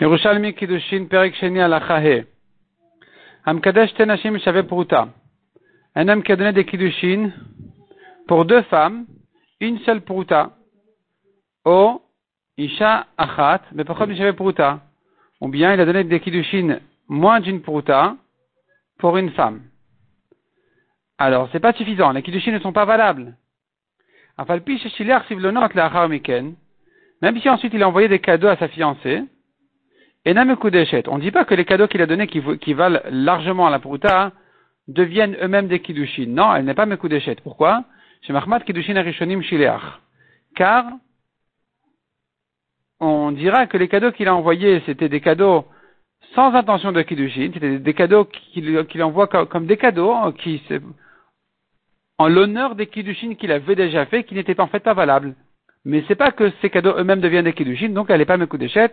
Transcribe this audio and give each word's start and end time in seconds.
Yerushalmi 0.00 0.54
Kiddushin 0.54 1.06
Perek 1.06 1.36
Sheni 1.36 1.60
Alachahe. 1.60 2.26
Hamkadesh 3.46 3.94
Tenashim 3.94 4.36
Shave 4.40 4.64
Pruta. 4.66 5.08
Un 5.94 6.08
homme 6.08 6.24
qui 6.24 6.32
a 6.32 6.36
donné 6.36 6.52
des 6.52 6.64
Kiddushin 6.64 7.30
pour 8.26 8.44
deux 8.44 8.62
femmes, 8.62 9.06
une 9.60 9.78
seule 9.80 10.00
Pruta. 10.00 10.50
O 11.64 12.02
Isha 12.58 13.06
Achat, 13.16 13.60
mais 13.72 13.84
pourquoi 13.84 14.12
Shave 14.12 14.34
Pruta? 14.34 14.80
Ou 15.40 15.46
bien 15.46 15.72
il 15.72 15.80
a 15.80 15.84
donné 15.84 16.02
des 16.02 16.18
Kiddushin 16.18 16.80
moins 17.06 17.38
d'une 17.38 17.62
Pruta 17.62 18.16
pour 18.98 19.16
une 19.16 19.30
femme. 19.30 19.62
Alors, 21.18 21.48
c'est 21.52 21.60
pas 21.60 21.72
suffisant. 21.72 22.10
Les 22.10 22.22
Kiddushin 22.22 22.50
ne 22.50 22.58
sont 22.58 22.72
pas 22.72 22.84
valables. 22.84 23.36
Même 27.22 27.40
si 27.40 27.48
ensuite 27.48 27.74
il 27.74 27.82
a 27.84 27.88
envoyé 27.88 28.08
des 28.08 28.18
cadeaux 28.18 28.48
à 28.48 28.56
sa 28.56 28.66
fiancée, 28.66 29.22
et 30.26 30.32
On 30.32 31.16
ne 31.16 31.20
dit 31.20 31.30
pas 31.30 31.44
que 31.44 31.54
les 31.54 31.64
cadeaux 31.64 31.86
qu'il 31.86 32.00
a 32.00 32.06
donnés 32.06 32.26
qui, 32.26 32.72
valent 32.72 33.00
largement 33.10 33.66
à 33.66 33.70
la 33.70 33.78
Pruta 33.78 34.32
deviennent 34.88 35.36
eux-mêmes 35.42 35.68
des 35.68 35.80
Kiddushin. 35.80 36.26
Non, 36.28 36.54
elle 36.54 36.64
n'est 36.64 36.74
pas 36.74 36.86
Mekudeshet. 36.86 37.36
Pourquoi? 37.42 37.84
Chez 38.22 38.32
Mahmad 38.32 38.64
Kiddushin 38.64 38.96
Arishonim 38.96 39.42
Shileach. 39.42 39.82
Car, 40.54 40.86
on 43.00 43.32
dira 43.32 43.66
que 43.66 43.76
les 43.76 43.88
cadeaux 43.88 44.12
qu'il 44.12 44.28
a 44.28 44.34
envoyés, 44.34 44.82
c'était 44.86 45.10
des 45.10 45.20
cadeaux 45.20 45.66
sans 46.34 46.54
intention 46.54 46.90
de 46.90 47.02
Kiddushin, 47.02 47.50
c'était 47.52 47.78
des 47.78 47.94
cadeaux 47.94 48.24
qu'il 48.24 49.02
envoie 49.02 49.26
comme, 49.26 49.66
des 49.66 49.76
cadeaux 49.76 50.32
qui, 50.32 50.62
en 52.16 52.28
l'honneur 52.28 52.76
des 52.76 52.86
Kiddushin 52.86 53.34
qu'il 53.34 53.52
avait 53.52 53.74
déjà 53.74 54.06
fait, 54.06 54.24
qui 54.24 54.34
n'étaient 54.34 54.58
en 54.58 54.68
fait 54.68 54.80
pas 54.80 54.94
valables. 54.94 55.34
Mais 55.84 56.02
c'est 56.08 56.14
pas 56.14 56.32
que 56.32 56.50
ces 56.62 56.70
cadeaux 56.70 56.94
eux-mêmes 56.96 57.20
deviennent 57.20 57.44
des 57.44 57.52
Kiddushin, 57.52 57.90
donc 57.90 58.08
elle 58.08 58.18
n'est 58.18 58.24
pas 58.24 58.38
Mekudeshet. 58.38 58.90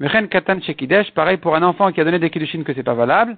Mechen 0.00 0.28
Katan 0.28 0.60
Shekidesh, 0.62 1.12
pareil 1.12 1.36
pour 1.36 1.54
un 1.54 1.62
enfant 1.62 1.92
qui 1.92 2.00
a 2.00 2.04
donné 2.04 2.18
des 2.18 2.30
Kiddushin 2.30 2.62
que 2.64 2.72
c'est 2.72 2.82
pas 2.82 2.94
valable, 2.94 3.36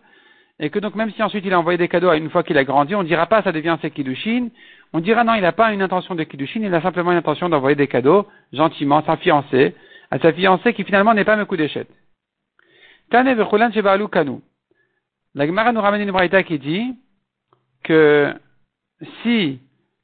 et 0.60 0.70
que 0.70 0.78
donc 0.78 0.94
même 0.94 1.10
si 1.10 1.22
ensuite 1.22 1.44
il 1.44 1.52
a 1.52 1.58
envoyé 1.58 1.76
des 1.76 1.88
cadeaux 1.88 2.08
à 2.08 2.16
une 2.16 2.30
fois 2.30 2.44
qu'il 2.44 2.56
a 2.56 2.62
grandi, 2.62 2.94
on 2.94 3.02
dira 3.02 3.26
pas 3.26 3.42
ça 3.42 3.50
devient 3.50 3.76
ses 3.82 3.90
Kiddushin, 3.90 4.48
on 4.92 5.00
dira 5.00 5.24
non, 5.24 5.34
il 5.34 5.42
n'a 5.42 5.50
pas 5.50 5.72
une 5.72 5.82
intention 5.82 6.14
de 6.14 6.22
Kiddushin, 6.22 6.60
il 6.62 6.72
a 6.72 6.80
simplement 6.80 7.10
une 7.10 7.18
intention 7.18 7.48
d'envoyer 7.48 7.74
des 7.74 7.88
cadeaux, 7.88 8.28
gentiment, 8.52 8.98
à 8.98 9.02
sa 9.02 9.16
fiancée, 9.16 9.74
à 10.12 10.20
sa 10.20 10.32
fiancée 10.32 10.72
qui 10.72 10.84
finalement 10.84 11.14
n'est 11.14 11.24
pas 11.24 11.36
Mekudeshet. 11.36 11.88
Tane 13.10 13.34
Vechulan 13.34 13.72
Shebalu 13.72 14.08
Kanu. 14.08 14.40
La 15.34 15.46
Gemara 15.46 15.72
nous 15.72 15.80
ramène 15.80 16.02
une 16.02 16.12
braïta 16.12 16.44
qui 16.44 16.58
dit 16.60 16.94
que 17.82 18.32
si 19.22 19.58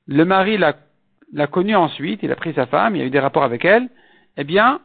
le 0.08 0.24
mari 0.24 0.58
l'a 0.58 1.46
connu 1.46 1.76
ensuite, 1.76 2.20
il 2.24 2.32
a 2.32 2.36
pris 2.36 2.52
sa 2.54 2.66
femme, 2.66 2.96
il 2.96 3.02
a 3.02 3.04
eu 3.04 3.10
des 3.10 3.20
rapports 3.20 3.44
avec 3.44 3.64
elle, 3.64 3.88
eh 4.36 4.44
bien, 4.44 4.80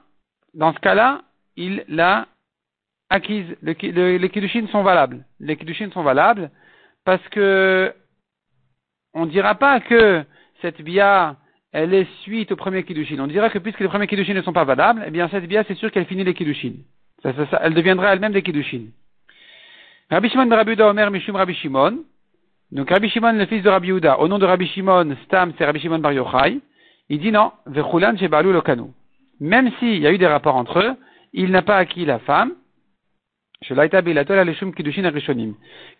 dans 0.54 0.74
ce 0.74 0.80
cas-là, 0.80 1.22
il 1.56 1.84
l'a 1.88 2.28
acquise. 3.10 3.56
les 3.62 4.30
kiddushin 4.30 4.68
sont 4.68 4.84
valables. 4.84 5.26
Les 5.40 5.56
kiddushin 5.58 5.92
sont 5.92 6.04
valables 6.04 6.50
parce 7.06 7.28
que 7.30 7.94
on 9.14 9.26
ne 9.26 9.32
dira 9.32 9.56
pas 9.56 9.80
que 9.80 10.24
cette 10.62 10.82
bia, 10.82 11.36
elle 11.72 11.94
est 11.94 12.08
suite 12.22 12.52
au 12.52 12.56
premier 12.56 12.84
kiddushin. 12.84 13.20
On 13.20 13.28
dira 13.28 13.50
que 13.50 13.60
puisque 13.60 13.80
les 13.80 13.88
premiers 13.88 14.08
kiddushin 14.08 14.34
ne 14.34 14.42
sont 14.42 14.54
pas 14.54 14.64
valables, 14.64 15.04
eh 15.06 15.12
bien 15.12 15.28
cette 15.30 15.46
bia, 15.46 15.64
c'est 15.68 15.76
sûr 15.76 15.92
qu'elle 15.92 16.06
finit 16.06 16.24
les 16.24 16.34
kiddushin. 16.34 16.74
elle 17.24 17.74
deviendra 17.74 18.14
elle-même 18.14 18.34
des 18.34 18.42
kiddushin. 18.42 18.86
Rabbi 20.10 20.30
Shimon 20.30 20.46
de 20.46 20.56
Rabbi 20.56 20.82
Omer 20.82 21.12
Mishum 21.12 21.36
Rabbi 21.36 21.54
Shimon. 21.56 22.04
Donc 22.72 22.90
Rabbi 22.90 23.10
Shimon, 23.10 23.34
le 23.34 23.46
fils 23.46 23.64
de 23.64 23.70
Rabbi 23.70 23.90
Uda, 23.90 24.20
au 24.20 24.28
nom 24.28 24.40
de 24.40 24.46
Rabbi 24.46 24.68
Shimon, 24.68 25.16
Stam, 25.26 25.54
c'est 25.58 25.66
Rabbi 25.66 25.80
Shimon 25.80 26.00
Bar 26.00 26.14
Yochai. 26.14 26.60
Il 27.10 27.20
dit 27.20 27.32
non, 27.32 27.52
Vechulan 27.66 28.18
Shebalu 28.18 28.52
Lokanu. 28.52 28.92
Même 29.40 29.72
s'il 29.80 30.00
y 30.00 30.08
a 30.08 30.12
eu 30.12 30.18
des 30.18 30.28
rapports 30.28 30.56
entre 30.56 30.80
eux, 30.80 30.96
il 31.34 31.52
n'a 31.52 31.62
pas 31.62 31.78
acquis 31.78 32.06
la 32.06 32.20
femme. 32.20 32.54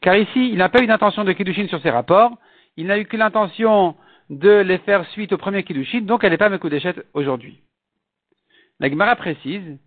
Car 0.02 0.16
ici, 0.18 0.50
il 0.50 0.58
n'a 0.58 0.70
pas 0.70 0.84
eu 0.84 0.88
d'intention 0.88 1.24
de 1.24 1.32
Kiddushin 1.32 1.68
sur 1.68 1.82
ses 1.82 1.90
rapports, 1.90 2.38
il 2.78 2.88
n'a 2.88 3.00
eu 3.00 3.06
que 3.06 3.18
l'intention 3.18 3.96
de 4.30 4.62
les 4.62 4.80
faire 4.80 5.06
suite 5.10 5.32
au 5.34 5.38
premier 5.38 5.64
Kiddushin, 5.64 6.02
donc 6.02 6.24
elle 6.24 6.32
n'est 6.32 6.38
pas 6.38 6.50
Mekudeshet 6.50 6.96
aujourd'hui. 7.14 7.60
La 8.80 8.90
Gemara 8.90 9.16
précise, 9.16 9.78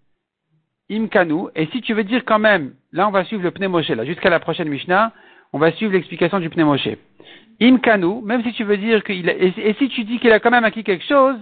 Imkanu, 0.90 1.48
et 1.54 1.66
si 1.66 1.82
tu 1.82 1.92
veux 1.92 2.04
dire 2.04 2.24
quand 2.24 2.38
même, 2.38 2.74
là 2.92 3.08
on 3.08 3.10
va 3.10 3.24
suivre 3.24 3.42
le 3.42 3.50
Pneumoshe, 3.50 3.88
là, 3.88 4.04
jusqu'à 4.04 4.30
la 4.30 4.40
prochaine 4.40 4.68
Mishnah, 4.68 5.12
on 5.52 5.58
va 5.58 5.72
suivre 5.72 5.92
l'explication 5.92 6.40
du 6.40 6.48
Pneumoshe. 6.48 6.88
Imkanu, 7.60 8.22
même 8.22 8.42
si 8.42 8.52
tu 8.52 8.64
veux 8.64 8.76
dire 8.78 9.02
qu'il 9.04 9.28
et, 9.28 9.74
si 9.78 9.88
tu 9.88 10.04
dis 10.04 10.18
qu'il 10.18 10.32
a 10.32 10.40
quand 10.40 10.50
même 10.50 10.64
acquis 10.64 10.84
quelque 10.84 11.04
chose, 11.04 11.36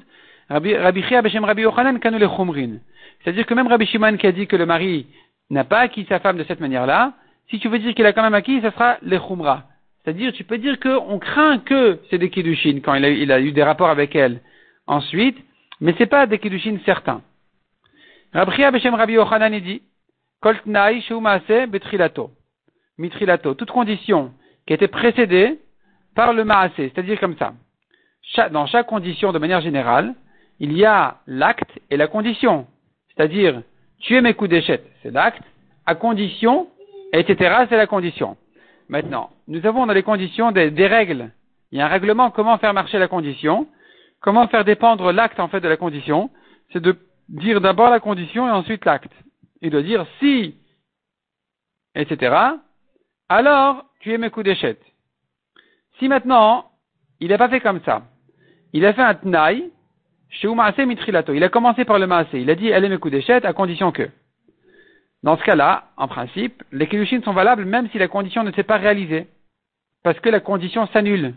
Rabbi, 0.49 0.75
Rabbi 0.77 1.03
Rabbi 1.03 1.63
Yochanan 1.63 1.99
Kanu 1.99 2.19
le 2.19 2.29
Chumrin. 2.29 2.79
C'est-à-dire 3.25 3.47
que 3.47 3.55
même 3.55 3.67
Rabbi 3.67 3.87
Shimon 3.87 4.17
qui 4.19 4.27
a 4.27 4.33
dit 4.33 4.47
que 4.47 4.57
le 4.57 4.67
mari 4.67 5.07
n'a 5.51 5.65
pas 5.65 5.81
acquis 5.81 6.07
sa 6.09 6.21
femme 6.21 6.37
de 6.37 6.45
cette 6.45 6.61
manière-là, 6.61 7.15
si 7.49 7.59
tu 7.59 7.69
veux 7.69 7.79
dire 7.79 7.95
qu'il 7.95 8.07
a 8.07 8.13
quand 8.13 8.23
même 8.23 8.35
acquis, 8.35 8.61
ce 8.61 8.71
sera 8.71 8.99
les 9.03 9.19
chumra. 9.19 9.65
C'est-à-dire, 10.05 10.33
tu 10.33 10.45
peux 10.45 10.59
dire 10.59 10.79
qu'on 10.79 11.19
craint 11.19 11.59
que 11.59 12.01
c'est 12.11 12.19
des 12.19 12.29
kiddushin 12.29 12.81
quand 12.85 12.95
il 12.95 13.33
a, 13.33 13.41
eu 13.41 13.53
des 13.53 13.63
rapports 13.63 13.89
avec 13.89 14.15
elle 14.15 14.41
ensuite, 14.87 15.39
mais 15.81 15.95
c'est 15.97 16.07
pas 16.07 16.27
des 16.27 16.39
kiddushin 16.39 16.79
certains. 16.85 17.23
Rabbi 18.35 18.63
Beshem 18.73 18.95
Rabbi 18.95 19.15
Yochanan 19.15 19.59
dit, 19.61 19.83
Koltnai 20.41 21.01
shumase 21.03 21.69
betrilato. 21.69 22.31
Mitrilato. 22.99 23.55
Toute 23.55 23.71
condition 23.71 24.33
qui 24.67 24.75
été 24.75 24.89
précédée 24.89 25.59
par 26.15 26.35
le 26.35 26.45
maasé. 26.45 26.93
C'est-à-dire 26.93 27.19
comme 27.19 27.37
ça. 27.39 27.55
dans 28.51 28.67
chaque 28.67 28.87
condition, 28.87 29.33
de 29.33 29.39
manière 29.39 29.63
générale, 29.63 30.15
il 30.61 30.73
y 30.77 30.85
a 30.85 31.19
l'acte 31.27 31.81
et 31.91 31.97
la 31.97 32.07
condition. 32.07 32.67
C'est-à-dire, 33.17 33.63
tu 34.01 34.17
es 34.17 34.21
mes 34.21 34.35
coups 34.35 34.51
d'échette, 34.51 34.85
c'est 35.03 35.11
l'acte, 35.11 35.43
à 35.87 35.95
condition, 35.95 36.69
etc., 37.13 37.65
c'est 37.69 37.77
la 37.77 37.87
condition. 37.87 38.37
Maintenant, 38.89 39.31
nous 39.49 39.65
avons 39.67 39.87
dans 39.87 39.93
les 39.93 40.03
conditions 40.03 40.53
des, 40.53 40.87
règles. 40.87 41.31
Il 41.73 41.79
y 41.79 41.81
a 41.81 41.87
un 41.87 41.89
règlement 41.89 42.31
comment 42.31 42.59
faire 42.59 42.75
marcher 42.75 42.99
la 42.99 43.09
condition, 43.09 43.67
comment 44.21 44.49
faire 44.49 44.65
dépendre 44.65 45.13
l'acte 45.13 45.41
en 45.41 45.49
fait 45.49 45.61
de 45.61 45.69
la 45.69 45.77
condition. 45.77 46.31
C'est 46.73 46.83
de 46.83 46.97
dire 47.29 47.61
d'abord 47.61 47.91
la 47.91 48.01
condition 48.01 48.47
et 48.47 48.51
ensuite 48.51 48.85
l'acte. 48.85 49.13
Et 49.63 49.71
de 49.71 49.81
dire 49.81 50.07
si, 50.19 50.57
etc., 51.95 52.37
alors 53.29 53.85
tu 54.01 54.13
es 54.13 54.19
mes 54.19 54.31
coups 54.31 54.45
d'échette. 54.45 54.83
Si 55.99 56.09
maintenant, 56.09 56.71
il 57.21 57.29
n'a 57.29 57.39
pas 57.39 57.49
fait 57.49 57.61
comme 57.61 57.81
ça, 57.85 58.03
il 58.73 58.85
a 58.85 58.93
fait 58.93 59.03
un 59.03 59.15
il 60.43 61.45
a 61.45 61.49
commencé 61.49 61.85
par 61.85 61.99
le 61.99 62.07
maasé. 62.07 62.41
Il 62.41 62.51
a 62.51 62.55
dit, 62.55 62.69
elle 62.69 62.85
est 62.85 62.89
mes 62.89 63.31
à 63.45 63.53
condition 63.53 63.93
que. 63.93 64.09
Dans 65.23 65.39
ce 65.39 65.45
cas-là, 65.45 65.85
en 65.97 66.07
principe, 66.07 66.63
les 66.71 66.87
kiddushin 66.87 67.23
sont 67.23 67.33
valables 67.33 67.65
même 67.65 67.89
si 67.91 67.99
la 67.99 68.09
condition 68.09 68.43
ne 68.43 68.53
s'est 68.53 68.63
pas 68.63 68.77
réalisée. 68.77 69.27
Parce 70.03 70.21
que 70.21 70.29
la 70.29 70.41
condition 70.41 70.87
s'annule. 70.89 71.35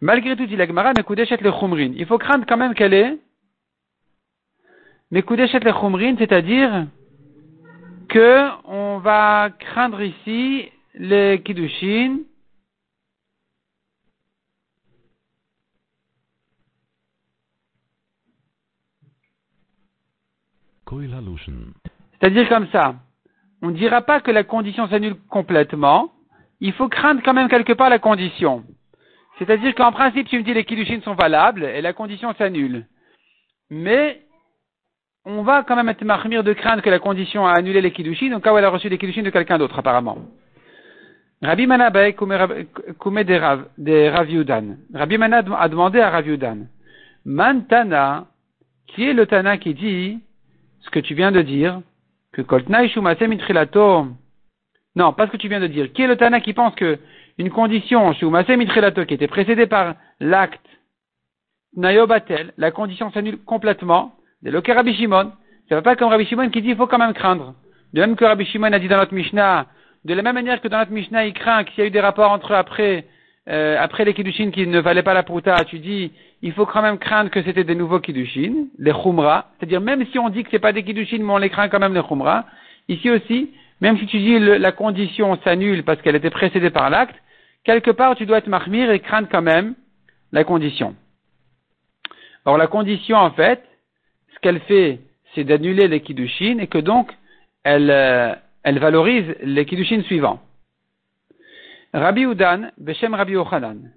Malgré 0.00 0.36
tout, 0.36 0.46
dit 0.46 0.56
la 0.56 0.66
Gemara, 0.66 0.92
Mekudeshet 0.96 1.38
le 1.38 1.50
chumrin. 1.52 1.92
Il 1.96 2.06
faut 2.06 2.18
craindre 2.18 2.44
quand 2.46 2.56
même 2.56 2.74
qu'elle 2.74 2.94
est 2.94 3.18
Mekudeshet 5.10 5.60
le 5.60 5.72
chumrin, 5.72 6.14
c'est-à-dire 6.18 6.86
que 8.08 8.48
on 8.64 8.98
va 8.98 9.50
craindre 9.58 10.00
ici 10.02 10.68
les 10.94 11.40
kiddushin 11.44 12.18
C'est-à-dire 22.18 22.48
comme 22.48 22.68
ça. 22.68 22.94
On 23.62 23.68
ne 23.68 23.76
dira 23.76 24.02
pas 24.02 24.20
que 24.20 24.30
la 24.30 24.44
condition 24.44 24.88
s'annule 24.88 25.16
complètement. 25.28 26.10
Il 26.60 26.72
faut 26.72 26.88
craindre 26.88 27.22
quand 27.24 27.34
même 27.34 27.48
quelque 27.48 27.72
part 27.72 27.90
la 27.90 27.98
condition. 27.98 28.64
C'est-à-dire 29.38 29.74
qu'en 29.74 29.92
principe, 29.92 30.28
tu 30.28 30.38
me 30.38 30.42
dis 30.42 30.54
les 30.54 30.64
kiddushin 30.64 31.00
sont 31.02 31.14
valables 31.14 31.64
et 31.64 31.80
la 31.80 31.92
condition 31.92 32.34
s'annule. 32.34 32.86
Mais 33.70 34.22
on 35.24 35.42
va 35.42 35.62
quand 35.62 35.76
même 35.76 35.88
être 35.88 36.04
marmire 36.04 36.44
de 36.44 36.52
craindre 36.52 36.82
que 36.82 36.90
la 36.90 36.98
condition 36.98 37.46
a 37.46 37.52
annulé 37.52 37.80
les 37.80 37.92
kiddushin, 37.92 38.30
donc 38.30 38.44
quand 38.44 38.56
elle 38.56 38.64
a 38.64 38.70
reçu 38.70 38.88
les 38.88 38.98
kiddushin 38.98 39.22
de 39.22 39.30
quelqu'un 39.30 39.58
d'autre 39.58 39.78
apparemment. 39.78 40.18
Rabbi 41.42 41.66
Manabe 41.66 42.12
kume 42.12 43.24
de 43.24 44.08
Raviudan. 44.10 44.76
Rabbi 44.94 45.18
Mana 45.18 45.38
a 45.58 45.68
demandé 45.68 46.00
à 46.00 46.10
Raviudan, 46.10 46.66
Mantana, 47.24 48.26
qui 48.86 49.08
est 49.08 49.12
le 49.12 49.26
Tana 49.26 49.56
qui 49.58 49.74
dit 49.74 50.20
ce 50.82 50.90
que 50.90 51.00
tu 51.00 51.14
viens 51.14 51.32
de 51.32 51.42
dire, 51.42 51.80
que 52.32 52.42
Koltnai 52.42 52.88
Shumase 52.88 53.20
Mitrilato, 53.20 54.06
non, 54.96 55.12
pas 55.12 55.26
ce 55.26 55.32
que 55.32 55.36
tu 55.36 55.48
viens 55.48 55.60
de 55.60 55.66
dire. 55.66 55.92
Qui 55.92 56.02
est 56.02 56.06
le 56.06 56.16
Tana 56.16 56.40
qui 56.40 56.52
pense 56.52 56.74
que 56.74 56.98
une 57.38 57.50
condition 57.50 58.12
Shumase 58.12 58.48
Mitrilato 58.48 59.04
qui 59.04 59.14
était 59.14 59.28
précédée 59.28 59.66
par 59.66 59.94
l'acte 60.20 60.60
Nayobatel, 61.76 62.52
la 62.58 62.70
condition 62.70 63.10
s'annule 63.10 63.38
complètement, 63.38 64.14
de 64.42 64.50
le 64.50 64.62
Rabbi 64.66 64.94
Shimon, 64.94 65.32
ça 65.68 65.76
va 65.76 65.82
pas 65.82 65.96
comme 65.96 66.08
Rabbi 66.08 66.26
Shimon 66.26 66.50
qui 66.50 66.60
dit 66.60 66.70
il 66.70 66.76
faut 66.76 66.86
quand 66.86 66.98
même 66.98 67.14
craindre. 67.14 67.54
De 67.94 68.00
même 68.00 68.16
que 68.16 68.24
Rabbi 68.24 68.44
Shimon 68.44 68.72
a 68.72 68.78
dit 68.78 68.88
dans 68.88 68.98
notre 68.98 69.14
Mishnah, 69.14 69.66
de 70.04 70.14
la 70.14 70.22
même 70.22 70.34
manière 70.34 70.60
que 70.60 70.68
dans 70.68 70.78
notre 70.78 70.92
Mishnah 70.92 71.26
il 71.26 71.32
craint 71.32 71.64
qu'il 71.64 71.78
y 71.78 71.82
a 71.82 71.86
eu 71.86 71.90
des 71.90 72.00
rapports 72.00 72.30
entre 72.30 72.52
après 72.52 73.06
euh, 73.48 73.76
après 73.78 74.04
les 74.04 74.14
kiddushin 74.14 74.50
qui 74.50 74.66
ne 74.66 74.80
valaient 74.80 75.02
pas 75.02 75.14
la 75.14 75.24
prouta, 75.24 75.64
tu 75.64 75.78
dis, 75.78 76.12
il 76.42 76.52
faut 76.52 76.66
quand 76.66 76.82
même 76.82 76.98
craindre 76.98 77.30
que 77.30 77.42
c'était 77.42 77.64
des 77.64 77.76
nouveaux 77.76 78.00
kiddushin, 78.00 78.66
les 78.78 78.92
chumra. 78.92 79.46
C'est-à-dire, 79.58 79.80
même 79.80 80.04
si 80.06 80.18
on 80.18 80.28
dit 80.28 80.42
que 80.42 80.50
c'est 80.50 80.58
pas 80.58 80.72
des 80.72 80.82
kiddushin, 80.82 81.18
mais 81.18 81.32
on 81.32 81.38
les 81.38 81.50
craint 81.50 81.68
quand 81.68 81.78
même 81.78 81.94
les 81.94 82.02
chumra. 82.02 82.46
Ici 82.88 83.10
aussi, 83.10 83.50
même 83.80 83.96
si 83.98 84.06
tu 84.06 84.18
dis 84.18 84.38
la 84.38 84.72
condition 84.72 85.38
s'annule 85.44 85.84
parce 85.84 86.02
qu'elle 86.02 86.16
était 86.16 86.30
précédée 86.30 86.70
par 86.70 86.90
l'acte, 86.90 87.14
quelque 87.64 87.92
part 87.92 88.16
tu 88.16 88.26
dois 88.26 88.38
être 88.38 88.48
mahmir 88.48 88.90
et 88.90 88.98
craindre 89.00 89.28
quand 89.30 89.42
même 89.42 89.74
la 90.32 90.42
condition. 90.42 90.96
Or, 92.44 92.58
la 92.58 92.66
condition, 92.66 93.16
en 93.16 93.30
fait, 93.30 93.62
ce 94.34 94.40
qu'elle 94.40 94.60
fait, 94.60 95.00
c'est 95.34 95.44
d'annuler 95.44 95.86
les 95.86 96.00
kiddushin 96.00 96.58
et 96.58 96.66
que 96.66 96.78
donc, 96.78 97.12
elle, 97.62 97.90
euh, 97.90 98.34
valorise 98.64 99.36
les 99.42 99.64
kiddushin 99.64 100.02
suivants. 100.02 100.40
Rabbi 101.94 102.22
Udan, 102.22 102.70
Beshem 102.78 103.14
Rabbi 103.14 103.36
Ochanan, 103.36 103.90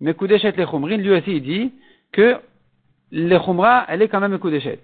Mekudeshet 0.00 0.52
le 0.56 0.66
Chumrin, 0.66 0.96
lui 0.96 1.10
aussi 1.10 1.36
il 1.36 1.42
dit 1.42 1.72
que 2.12 2.40
le 3.10 3.38
Chumra, 3.38 3.84
elle 3.88 4.02
est 4.02 4.08
quand 4.08 4.20
même 4.20 4.32
Mekudeshet. 4.32 4.80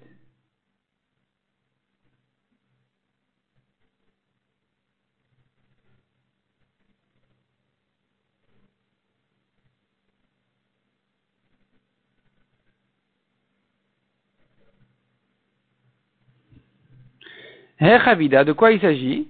de 17.79 18.51
quoi 18.53 18.71
il 18.71 18.79
s'agit? 18.79 19.27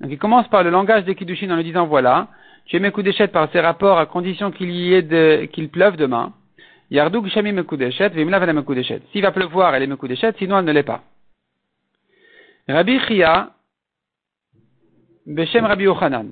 Donc 0.00 0.10
il 0.10 0.18
commence 0.18 0.48
par 0.48 0.62
le 0.62 0.70
langage 0.70 1.04
des 1.04 1.14
Kiddushin 1.14 1.50
en 1.50 1.56
lui 1.56 1.64
disant 1.64 1.86
voilà, 1.86 2.28
tu 2.66 2.76
es 2.76 2.80
Mekudeshet 2.80 3.28
par 3.28 3.50
ses 3.52 3.60
rapports 3.60 3.98
à 3.98 4.06
condition 4.06 4.50
qu'il 4.50 4.70
y 4.70 4.94
ait 4.94 5.02
de, 5.02 5.46
qu'il 5.52 5.68
pleuve 5.68 5.96
demain. 5.96 6.32
Yarduk 6.90 7.28
Shamim 7.28 7.52
Mekudeshet, 7.52 8.10
Vimla 8.10 8.38
Vela 8.38 8.52
Mekudeshet. 8.52 9.02
S'il 9.12 9.22
va 9.22 9.32
pleuvoir, 9.32 9.74
elle 9.74 9.82
est 9.84 9.86
Mekudeshet, 9.86 10.34
sinon 10.38 10.58
elle 10.58 10.64
ne 10.64 10.72
l'est 10.72 10.82
pas. 10.82 11.02
Rabbi 12.68 12.98
Chia, 13.00 13.50
Beshem 15.26 15.64
Rabbi 15.64 15.84
Yochanan. 15.84 16.30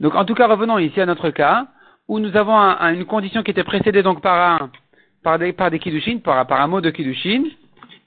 Donc 0.00 0.14
en 0.14 0.24
tout 0.24 0.34
cas, 0.34 0.46
revenons 0.46 0.78
ici 0.78 1.00
à 1.00 1.06
notre 1.06 1.30
cas, 1.30 1.66
où 2.08 2.18
nous 2.18 2.36
avons 2.36 2.56
une 2.56 3.04
condition 3.04 3.42
qui 3.42 3.50
était 3.50 3.64
précédée 3.64 4.02
donc 4.02 4.22
par 4.22 4.62
un, 4.62 4.70
par 5.22 5.38
des, 5.38 5.52
par 5.52 5.70
des 5.70 5.78
Kiddushin, 5.78 6.18
par, 6.18 6.46
par 6.46 6.60
un 6.60 6.66
mot 6.68 6.80
de 6.80 6.90
Kiddushin, 6.90 7.44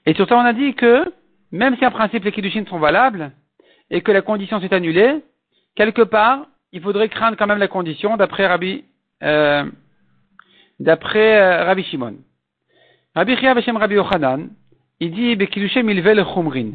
et 0.06 0.14
sur 0.14 0.26
ça, 0.28 0.36
on 0.36 0.44
a 0.44 0.52
dit 0.52 0.74
que, 0.74 1.12
même 1.52 1.76
si 1.76 1.86
en 1.86 1.90
principe 1.90 2.24
les 2.24 2.32
Kiddushin 2.32 2.64
sont 2.66 2.78
valables, 2.78 3.32
et 3.90 4.00
que 4.02 4.12
la 4.12 4.22
condition 4.22 4.60
s'est 4.60 4.72
annulée, 4.72 5.16
quelque 5.74 6.02
part, 6.02 6.46
il 6.72 6.80
faudrait 6.80 7.08
craindre 7.08 7.36
quand 7.36 7.46
même 7.46 7.58
la 7.58 7.68
condition 7.68 8.16
d'après 8.16 8.46
Rabbi, 8.46 8.84
euh, 9.22 9.64
d'après 10.78 11.40
euh, 11.40 11.64
Rabbi 11.64 11.82
Shimon. 11.84 12.16
Rabbi 13.14 13.36
Chia 13.36 13.54
Beshem 13.54 13.76
Rabbi 13.76 13.96
Yochanan, 13.96 14.48
il 15.00 15.10
dit, 15.10 15.34
Bekidushem 15.34 15.88
le 15.88 16.24
chumrin. 16.24 16.72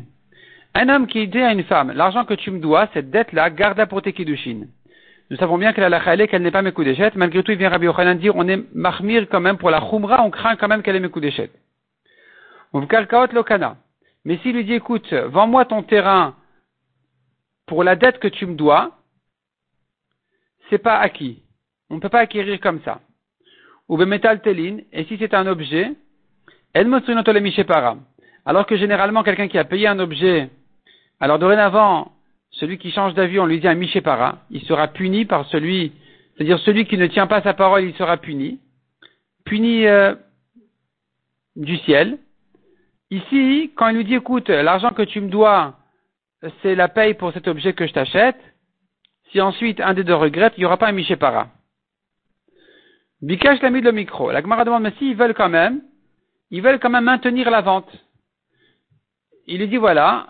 Un 0.74 0.90
homme 0.90 1.08
qui 1.08 1.26
dit 1.28 1.40
à 1.40 1.54
une 1.54 1.64
femme, 1.64 1.94
l'argent 1.94 2.26
que 2.26 2.34
tu 2.34 2.52
me 2.52 2.60
dois, 2.60 2.90
cette 2.94 3.10
dette-là, 3.10 3.50
garde-la 3.50 3.88
pour 3.88 4.02
tes 4.02 4.12
Kiddushin. 4.12 4.66
Nous 5.30 5.38
savons 5.38 5.58
bien 5.58 5.72
qu'elle 5.72 5.86
a 5.86 5.90
la 5.90 6.28
qu'elle 6.28 6.42
n'est 6.42 6.52
pas 6.52 6.62
Mekudeshet. 6.62 7.12
Malgré 7.16 7.42
tout, 7.42 7.52
il 7.52 7.58
vient 7.58 7.70
Rabbi 7.70 7.86
Yochanan 7.86 8.18
dire, 8.18 8.36
on 8.36 8.48
est 8.48 8.62
mahmir 8.74 9.28
quand 9.30 9.40
même 9.40 9.58
pour 9.58 9.70
la 9.70 9.80
chumra, 9.80 10.22
on 10.24 10.30
craint 10.30 10.58
quand 10.58 10.68
même 10.68 10.84
qu'elle 10.84 10.98
est 10.98 11.00
Mekudeshet. 11.00 11.50
Mais 14.26 14.38
s'il 14.38 14.56
lui 14.56 14.66
dit, 14.66 14.74
écoute, 14.74 15.14
vends-moi 15.14 15.66
ton 15.66 15.82
terrain 15.82 16.36
pour 17.66 17.84
la 17.84 17.96
dette 17.96 18.20
que 18.20 18.28
tu 18.28 18.46
me 18.46 18.56
dois, 18.56 18.98
c'est 20.70 20.80
pas 20.80 20.98
acquis. 20.98 21.44
On 21.90 21.96
ne 21.96 22.00
peut 22.00 22.10
pas 22.10 22.20
acquérir 22.20 22.60
comme 22.60 22.82
ça. 22.84 23.02
Ou 23.88 23.98
metal 23.98 24.42
telin, 24.42 24.80
et 24.92 25.06
si 25.06 25.18
c'est 25.18 25.34
un 25.34 25.46
objet, 25.48 25.92
alors 28.46 28.66
que 28.66 28.76
généralement 28.76 29.24
quelqu'un 29.24 29.48
qui 29.48 29.58
a 29.58 29.64
payé 29.64 29.88
un 29.88 30.00
objet, 30.00 30.50
alors 31.20 31.40
dorénavant, 31.40 32.12
celui 32.52 32.78
qui 32.78 32.92
change 32.92 33.14
d'avis, 33.14 33.40
on 33.40 33.46
lui 33.46 33.60
dit 33.60 33.68
un 33.68 33.76
michepara, 33.76 34.40
il 34.50 34.62
sera 34.64 34.88
puni 34.88 35.26
par 35.26 35.46
celui, 35.48 35.94
c'est-à-dire 36.36 36.60
celui 36.60 36.86
qui 36.86 36.98
ne 36.98 37.08
tient 37.08 37.28
pas 37.28 37.42
sa 37.42 37.54
parole, 37.54 37.84
il 37.84 37.96
sera 37.96 38.18
puni, 38.18 38.60
puni 39.46 39.86
euh, 39.86 40.16
du 41.56 41.78
ciel, 41.78 42.18
Ici, 43.12 43.72
quand 43.76 43.90
il 43.90 43.98
nous 43.98 44.04
dit, 44.04 44.16
écoute, 44.16 44.50
l'argent 44.50 44.90
que 44.92 45.04
tu 45.04 45.22
me 45.22 45.30
dois, 45.30 45.76
c'est 46.62 46.76
la 46.76 46.88
paye 46.88 47.14
pour 47.14 47.32
cet 47.34 47.48
objet 47.48 47.74
que 47.74 47.88
je 47.88 47.94
t'achète, 47.94 48.40
si 49.32 49.42
ensuite 49.42 49.80
un 49.80 49.94
des 49.94 50.04
deux 50.04 50.16
regrette, 50.16 50.54
il 50.58 50.62
n'y 50.62 50.66
aura 50.66 50.78
pas 50.78 50.88
un 50.88 50.92
Michépara. 50.92 51.48
Bikash 53.22 53.62
l'a 53.62 53.70
mis 53.70 53.82
le 53.82 53.92
micro. 53.92 54.32
La 54.32 54.42
Gemara 54.42 54.66
demande, 54.66 54.84
mais 54.84 54.94
s'ils 54.98 55.16
veulent 55.16 55.34
quand 55.34 55.50
même, 55.50 55.82
ils 56.52 56.62
veulent 56.62 56.80
quand 56.80 56.90
même 56.90 57.06
maintenir 57.06 57.50
la 57.50 57.62
vente. 57.62 57.90
Il 59.48 59.60
lui 59.60 59.68
dit, 59.68 59.78
voilà, 59.78 60.28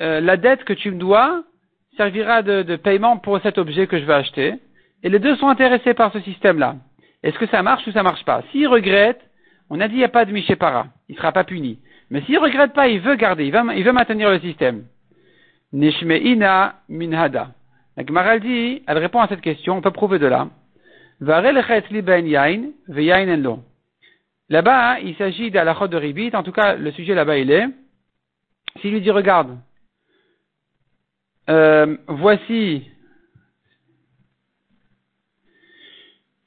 euh, 0.00 0.20
la 0.20 0.36
dette 0.36 0.64
que 0.64 0.72
tu 0.72 0.90
me 0.90 0.98
dois 0.98 1.44
servira 1.96 2.42
de, 2.42 2.76
paiement 2.76 3.16
pour 3.16 3.40
cet 3.40 3.58
objet 3.58 3.86
que 3.86 3.98
je 3.98 4.04
veux 4.04 4.14
acheter. 4.14 4.54
Et 5.02 5.08
les 5.08 5.18
deux 5.18 5.36
sont 5.36 5.48
intéressés 5.48 5.94
par 5.94 6.12
ce 6.12 6.20
système-là. 6.20 6.76
Est-ce 7.22 7.38
que 7.38 7.46
ça 7.46 7.62
marche 7.62 7.86
ou 7.86 7.92
ça 7.92 8.02
marche 8.02 8.24
pas? 8.24 8.42
S'ils 8.50 8.68
regrettent, 8.68 9.22
on 9.70 9.80
a 9.80 9.88
dit 9.88 9.94
il 9.94 9.98
n'y 9.98 10.04
a 10.04 10.08
pas 10.08 10.24
de 10.24 10.32
Michépara. 10.32 10.86
Il 11.08 11.12
ne 11.12 11.18
sera 11.18 11.32
pas 11.32 11.44
puni. 11.44 11.78
Mais 12.10 12.22
s'il 12.22 12.34
ne 12.34 12.40
regrette 12.40 12.72
pas, 12.72 12.88
il 12.88 13.00
veut 13.00 13.16
garder, 13.16 13.46
il 13.46 13.52
veut, 13.52 13.92
maintenir 13.92 14.30
le 14.30 14.40
système. 14.40 14.84
Nishme'ina 15.72 16.80
minhada. 16.88 17.52
La 17.96 18.04
Gemara 18.04 18.38
dit, 18.38 18.82
elle 18.86 18.98
répond 18.98 19.20
à 19.20 19.28
cette 19.28 19.40
question, 19.40 19.76
on 19.76 19.80
peut 19.80 19.90
prouver 19.90 20.18
de 20.18 20.26
là. 20.26 20.48
Ben 21.20 21.42
là-bas, 24.48 25.00
il 25.00 25.16
s'agit 25.16 25.50
d'Alachot 25.50 25.88
de 25.88 25.96
Ribit, 25.96 26.34
en 26.34 26.42
tout 26.42 26.52
cas, 26.52 26.74
le 26.76 26.92
sujet 26.92 27.14
là-bas, 27.14 27.38
il 27.38 27.50
est, 27.50 27.66
s'il 28.80 28.92
lui 28.92 29.00
dit, 29.00 29.10
regarde, 29.10 29.58
euh, 31.48 31.96
voici, 32.06 32.86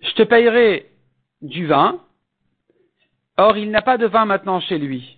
je 0.02 0.12
te 0.14 0.24
payerai 0.24 0.90
du 1.42 1.66
vin, 1.66 2.00
Or, 3.40 3.56
il 3.56 3.72
n'a 3.72 3.82
pas 3.82 3.98
de 3.98 4.06
vin 4.06 4.26
maintenant 4.26 4.60
chez 4.60 4.78
lui. 4.78 5.18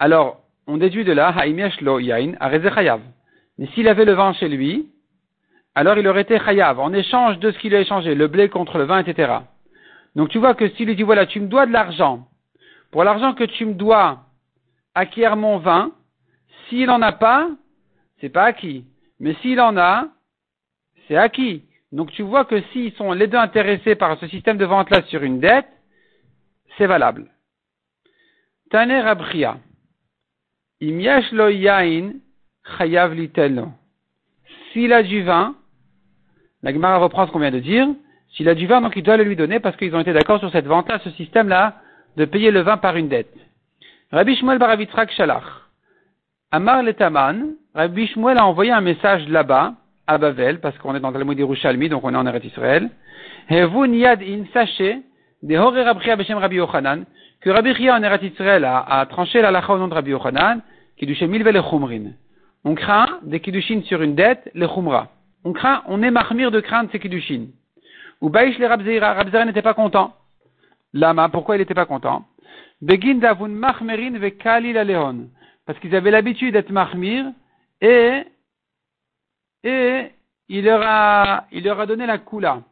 Alors, 0.00 0.41
on 0.66 0.76
déduit 0.76 1.04
de 1.04 1.12
là, 1.12 1.34
lo 1.80 1.98
yain. 1.98 2.32
Mais 3.58 3.66
s'il 3.68 3.88
avait 3.88 4.04
le 4.04 4.12
vin 4.12 4.32
chez 4.34 4.48
lui, 4.48 4.88
alors 5.74 5.98
il 5.98 6.06
aurait 6.06 6.22
été 6.22 6.38
chayav, 6.38 6.80
en 6.80 6.92
échange 6.92 7.38
de 7.38 7.50
ce 7.50 7.58
qu'il 7.58 7.74
a 7.74 7.80
échangé, 7.80 8.14
le 8.14 8.28
blé 8.28 8.48
contre 8.48 8.78
le 8.78 8.84
vin, 8.84 8.98
etc. 8.98 9.32
Donc 10.14 10.28
tu 10.28 10.38
vois 10.38 10.54
que 10.54 10.68
s'il 10.70 10.86
lui 10.86 10.96
dit, 10.96 11.02
voilà, 11.02 11.26
tu 11.26 11.40
me 11.40 11.46
dois 11.46 11.66
de 11.66 11.72
l'argent, 11.72 12.28
pour 12.90 13.04
l'argent 13.04 13.32
que 13.34 13.44
tu 13.44 13.64
me 13.64 13.74
dois, 13.74 14.24
acquiert 14.94 15.36
mon 15.36 15.58
vin, 15.58 15.92
s'il 16.68 16.86
n'en 16.86 17.00
a 17.00 17.12
pas, 17.12 17.48
c'est 18.20 18.28
pas 18.28 18.44
acquis. 18.44 18.84
Mais 19.18 19.34
s'il 19.40 19.60
en 19.60 19.76
a, 19.76 20.08
c'est 21.08 21.16
acquis. 21.16 21.64
Donc 21.90 22.10
tu 22.12 22.22
vois 22.22 22.44
que 22.44 22.60
s'ils 22.72 22.92
sont 22.92 23.12
les 23.12 23.26
deux 23.26 23.38
intéressés 23.38 23.94
par 23.94 24.18
ce 24.18 24.26
système 24.28 24.58
de 24.58 24.64
vente-là 24.64 25.02
sur 25.04 25.22
une 25.22 25.40
dette, 25.40 25.68
c'est 26.76 26.86
valable. 26.86 27.30
Taner 28.70 29.00
Abria. 29.00 29.58
Lo 30.82 31.48
yain 31.48 32.14
chayav. 32.76 33.14
S'il 34.72 34.92
a 34.92 35.02
du 35.02 35.22
vin, 35.22 35.54
la 36.62 36.72
Gemara 36.72 36.98
reprend 36.98 37.26
ce 37.26 37.32
qu'on 37.32 37.38
vient 37.38 37.50
de 37.50 37.60
dire. 37.60 37.86
S'il 38.34 38.48
a 38.48 38.54
du 38.54 38.66
vin, 38.66 38.80
donc 38.80 38.94
il 38.96 39.02
doit 39.02 39.16
le 39.16 39.24
lui 39.24 39.36
donner 39.36 39.60
parce 39.60 39.76
qu'ils 39.76 39.94
ont 39.94 40.00
été 40.00 40.12
d'accord 40.12 40.40
sur 40.40 40.50
cette 40.50 40.66
vente-là, 40.66 40.98
ce 41.04 41.10
système-là, 41.10 41.76
de 42.16 42.24
payer 42.24 42.50
le 42.50 42.60
vin 42.60 42.78
par 42.78 42.96
une 42.96 43.08
dette. 43.08 43.32
Rabbi 44.10 44.34
Shmuel 44.36 44.58
Baravitzrak 44.58 45.12
Shalach. 45.12 45.44
Amar 46.50 46.82
Letaman, 46.82 47.52
Rabbi 47.74 48.06
Shmuel 48.08 48.38
a 48.38 48.46
envoyé 48.46 48.72
un 48.72 48.80
message 48.80 49.28
là-bas, 49.28 49.74
à 50.06 50.18
Bavel, 50.18 50.60
parce 50.60 50.76
qu'on 50.78 50.94
est 50.94 51.00
dans 51.00 51.10
le 51.10 51.14
Talmud 51.14 51.38
Yerushalmi, 51.38 51.88
donc 51.88 52.02
on 52.04 52.12
est 52.12 52.16
en 52.16 52.26
Eretz 52.26 52.44
Israël. 52.44 52.90
vous 53.48 53.86
niyad 53.86 54.20
in, 54.22 54.44
sachez 54.52 55.00
des 55.42 55.58
Rabbi 55.58 56.16
Beshem 56.16 56.38
Rabbi 56.38 56.56
Yochanan, 56.56 57.04
que 57.40 57.50
Rabbi 57.50 57.74
Chia 57.74 57.94
en 57.94 58.02
Eretz 58.02 58.22
Israël 58.24 58.64
a, 58.64 58.80
a 58.80 59.06
tranché 59.06 59.40
la 59.40 59.50
lacha 59.50 59.72
au 59.72 59.78
nom 59.78 59.88
de 59.88 59.94
Rabbi 59.94 60.10
Yochanan, 60.10 60.60
Le. 61.00 62.10
On 62.64 62.74
craint 62.74 63.18
des 63.22 63.40
Kiddushin 63.40 63.82
sur 63.82 64.02
une 64.02 64.14
dette, 64.14 64.50
les 64.54 64.68
Chumra. 64.68 65.08
On 65.44 65.52
craint, 65.52 65.82
on 65.86 66.02
est 66.02 66.10
marmire 66.10 66.50
de 66.50 66.60
crainte 66.60 66.90
ces 66.92 67.00
Kiddushin. 67.00 67.46
Ou 68.20 68.30
Baïch 68.30 68.58
les 68.58 68.66
Rabzeira, 68.66 69.14
Rabzeira 69.14 69.44
n'était 69.44 69.62
pas 69.62 69.74
content. 69.74 70.14
Lama, 70.92 71.28
pourquoi 71.28 71.56
il 71.56 71.58
n'était 71.58 71.74
pas 71.74 71.86
content? 71.86 72.24
Begin 72.80 73.16
davun 73.16 73.48
machmerin 73.48 74.18
ve 74.18 74.30
kalil 74.30 74.76
aleon. 74.78 75.28
Parce 75.66 75.78
qu'ils 75.80 75.94
avaient 75.94 76.10
l'habitude 76.10 76.52
d'être 76.52 76.70
mahmir, 76.70 77.32
et, 77.82 78.22
il 80.48 80.64
leur 80.64 80.82
a, 80.84 81.86
donné 81.86 82.06
la 82.06 82.18
kula. 82.18 82.62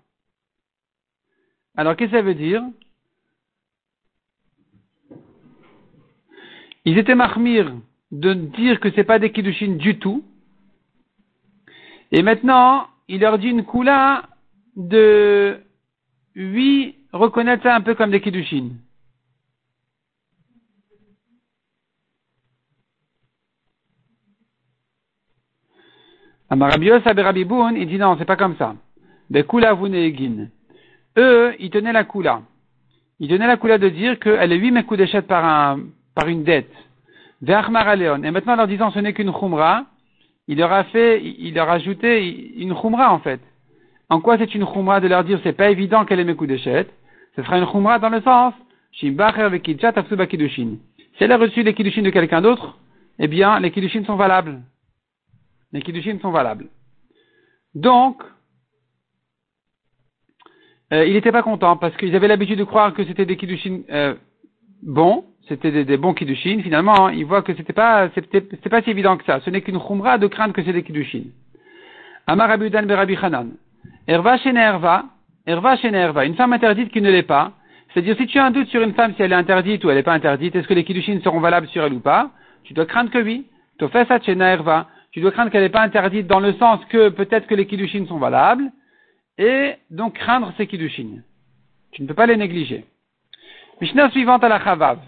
Alors, 1.77 1.97
qu'est-ce 1.97 2.12
que 2.12 2.17
ça 2.17 2.23
veut 2.23 2.35
dire? 2.35 2.62
Ils 6.85 6.99
étaient 6.99 7.15
marmir 7.15 7.73
de 8.11 8.35
dire 8.35 8.81
que 8.81 8.90
ce 8.90 8.97
n'est 8.97 9.05
pas 9.05 9.19
des 9.19 9.33
kiddushin 9.33 9.76
du 9.76 9.99
tout. 9.99 10.25
Et 12.12 12.23
maintenant, 12.23 12.88
il 13.09 13.21
leur 13.21 13.38
dit 13.38 13.49
une 13.49 13.64
coula 13.64 14.29
de 14.76 15.61
huit, 16.35 16.97
reconnaître 17.12 17.62
ça 17.62 17.76
un 17.76 17.81
peu 17.81 17.95
comme 17.95 18.11
des 18.11 18.21
kiddushin. 18.21 18.71
Amarabios 26.52 27.07
Aberabiboun, 27.07 27.76
il 27.76 27.87
dit 27.87 27.97
non, 27.97 28.17
c'est 28.19 28.25
pas 28.25 28.37
comme 28.37 28.57
ça. 28.57 28.75
Des 29.31 29.45
kula 29.45 29.73
vuneegin. 29.75 30.49
Eux, 31.17 31.55
ils 31.61 31.71
tenaient 31.71 31.93
la 31.93 32.02
kula. 32.02 32.43
Ils 33.21 33.29
tenaient 33.29 33.47
la 33.47 33.57
kula 33.57 33.79
de 33.79 33.88
dire 33.88 34.19
qu'elle 34.19 34.52
est 34.52 34.57
huit 34.57 34.73
d'échette 34.97 35.29
par 35.29 35.45
un, 35.45 35.81
par 36.12 36.26
une 36.26 36.43
dette. 36.43 36.73
Et 37.42 38.30
maintenant, 38.30 38.52
en 38.52 38.56
leur 38.56 38.66
disant 38.66 38.90
ce 38.90 38.99
n'est 38.99 39.12
qu'une 39.12 39.32
khumra, 39.32 39.87
il 40.47 40.59
leur 40.59 40.73
a 40.73 40.85
fait, 40.85 41.23
il 41.23 41.54
leur 41.54 41.70
a 41.70 41.75
ajouté 41.75 42.54
une 42.61 42.75
khumra 42.75 43.12
en 43.12 43.20
fait. 43.20 43.40
En 44.11 44.20
quoi 44.20 44.37
c'est 44.37 44.54
une 44.54 44.66
khumra 44.66 45.00
de 45.00 45.09
leur 45.09 45.25
dire 45.25 45.40
c'est 45.42 45.52
pas 45.52 45.70
évident 45.70 46.04
qu'elle 46.04 46.20
est 46.20 46.25
Mekudeshet 46.25 46.88
Ce 47.37 47.42
sera 47.42 47.59
une 47.59 47.66
khumra 47.66 47.99
dans 47.99 48.11
le 48.11 48.20
sens, 48.20 48.52
Si 48.92 49.06
elle 51.20 51.32
a 51.32 51.37
reçu 51.38 51.62
les 51.62 51.75
kiddushin 51.75 52.02
de 52.02 52.11
quelqu'un 52.11 52.42
d'autre, 52.42 52.78
eh 53.18 53.28
bien, 53.28 53.61
les 53.61 53.70
kiddushin 53.70 54.04
sont 54.04 54.16
valables. 54.16 54.61
Les 55.73 55.82
kiddushin 55.82 56.18
sont 56.20 56.30
valables. 56.30 56.66
Donc, 57.75 58.23
euh, 60.92 61.06
il 61.06 61.12
n'était 61.12 61.30
pas 61.30 61.42
content 61.42 61.76
parce 61.76 61.97
qu'ils 61.97 62.16
avaient 62.16 62.26
l'habitude 62.28 62.59
de 62.59 62.64
croire 62.64 62.92
que 62.92 63.04
c'était 63.04 63.26
des 63.26 63.37
kiddushin 63.37 63.82
euh, 63.90 64.14
bons, 64.82 65.25
c'était 65.50 65.85
des, 65.85 65.97
bons 65.97 66.14
kiddushin. 66.14 66.61
Finalement, 66.62 67.09
hein, 67.09 67.12
ils 67.12 67.26
voient 67.26 67.42
que 67.42 67.54
c'était 67.54 67.73
pas, 67.73 68.09
c'était, 68.14 68.40
pas 68.40 68.83
si 68.83 68.90
évident 68.90 69.16
que 69.16 69.25
ça. 69.25 69.40
Ce 69.40 69.50
n'est 69.50 69.62
qu'une 69.62 69.80
khumra 69.80 70.16
de 70.16 70.28
craindre 70.28 70.54
que 70.54 70.62
c'est 70.62 70.73
des 70.73 70.85
kiddushin. 70.85 71.25
Amar 72.28 72.50
Abudan 72.50 72.85
Berabi 72.85 73.19
Hanan. 73.21 73.50
Erva 74.07 74.37
Erva, 74.37 75.04
Erva 75.47 75.75
Erva, 75.83 76.25
une 76.25 76.37
femme 76.37 76.52
interdite 76.52 76.92
qui 76.92 77.00
ne 77.00 77.11
l'est 77.11 77.25
pas. 77.25 77.52
C'est-à-dire, 77.92 78.16
si 78.16 78.26
tu 78.28 78.38
as 78.38 78.45
un 78.45 78.52
doute 78.52 78.69
sur 78.69 78.80
une 78.83 78.95
femme, 78.95 79.14
si 79.16 79.23
elle 79.23 79.33
est 79.33 79.37
interdite 79.37 79.83
ou 79.85 79.90
elle 79.90 79.97
n'est 79.97 80.04
pas 80.04 80.12
interdite, 80.12 80.54
est-ce 80.54 80.69
que 80.69 80.75
les 80.75 80.85
kiddushin 80.85 81.19
seront 81.25 81.40
valables 81.40 81.66
sur 81.69 81.85
elle 81.85 81.95
ou 81.95 82.00
pas 82.00 82.30
Tu 82.62 82.73
dois 82.73 82.87
craindre 82.87 83.11
que 83.11 83.19
oui. 83.19 83.47
Tofesa 83.78 84.21
Erva. 84.26 84.87
Tu 85.11 85.21
dois 85.21 85.33
craindre 85.33 85.50
qu'elle 85.50 85.62
n'est 85.62 85.69
pas 85.69 85.83
interdite 85.83 86.28
dans 86.28 86.38
le 86.38 86.52
sens 86.52 86.80
que 86.90 87.09
peut-être 87.09 87.49
que 87.49 87.57
les 87.57 87.66
kiddushin 87.66 88.07
sont 88.07 88.19
valables. 88.19 88.71
Et 89.38 89.73
donc 89.90 90.14
craindre 90.14 90.52
ces 90.57 90.69
kiddushin. 90.69 91.23
Tu 91.90 92.02
ne 92.02 92.07
peux 92.07 92.14
pas 92.14 92.26
les 92.26 92.37
négliger. 92.37 92.85
Mishnah 93.80 94.11
suivante 94.11 94.45
à 94.45 94.49
la 94.49 94.62
Chavav. 94.62 94.99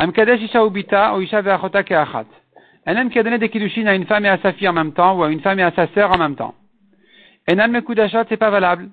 Amkadesh 0.00 0.40
Isha 0.40 0.64
Ubita 0.64 1.14
ou 1.14 1.20
Isha 1.20 1.42
Ve'achota 1.42 1.82
Ke'achat. 1.82 2.24
Un 2.86 2.96
homme 2.96 3.10
qui 3.10 3.18
a 3.18 3.22
donné 3.22 3.36
des 3.36 3.50
kiddushin 3.50 3.86
à 3.86 3.94
une 3.94 4.06
femme 4.06 4.24
et 4.24 4.30
à 4.30 4.38
sa 4.38 4.54
fille 4.54 4.66
en 4.66 4.72
même 4.72 4.94
temps 4.94 5.14
ou 5.18 5.22
à 5.22 5.30
une 5.30 5.42
femme 5.42 5.58
et 5.58 5.62
à 5.62 5.72
sa 5.72 5.88
sœur 5.88 6.10
en 6.10 6.16
même 6.16 6.36
temps. 6.36 6.54
Enan 7.46 7.68
Mekudashot, 7.68 8.24
c'est 8.30 8.38
pas 8.38 8.48
valable. 8.48 8.88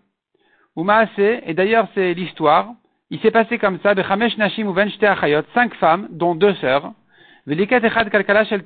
Ou 0.75 0.85
et 1.15 1.53
d'ailleurs 1.53 1.87
c'est 1.95 2.13
l'histoire, 2.13 2.73
il 3.09 3.21
s'est 3.21 3.31
passé 3.31 3.57
comme 3.57 3.79
ça, 3.79 3.95
Bechamesh 3.95 4.35
Nashim 4.37 4.67
ou 4.67 4.77
Achayot, 4.77 5.43
cinq 5.53 5.73
femmes, 5.75 6.09
dont 6.11 6.35
deux 6.35 6.53
sœurs, 6.55 6.91
Velikat 7.45 7.77
Echad 7.77 8.09
Kalkala 8.09 8.43
Shel 8.43 8.63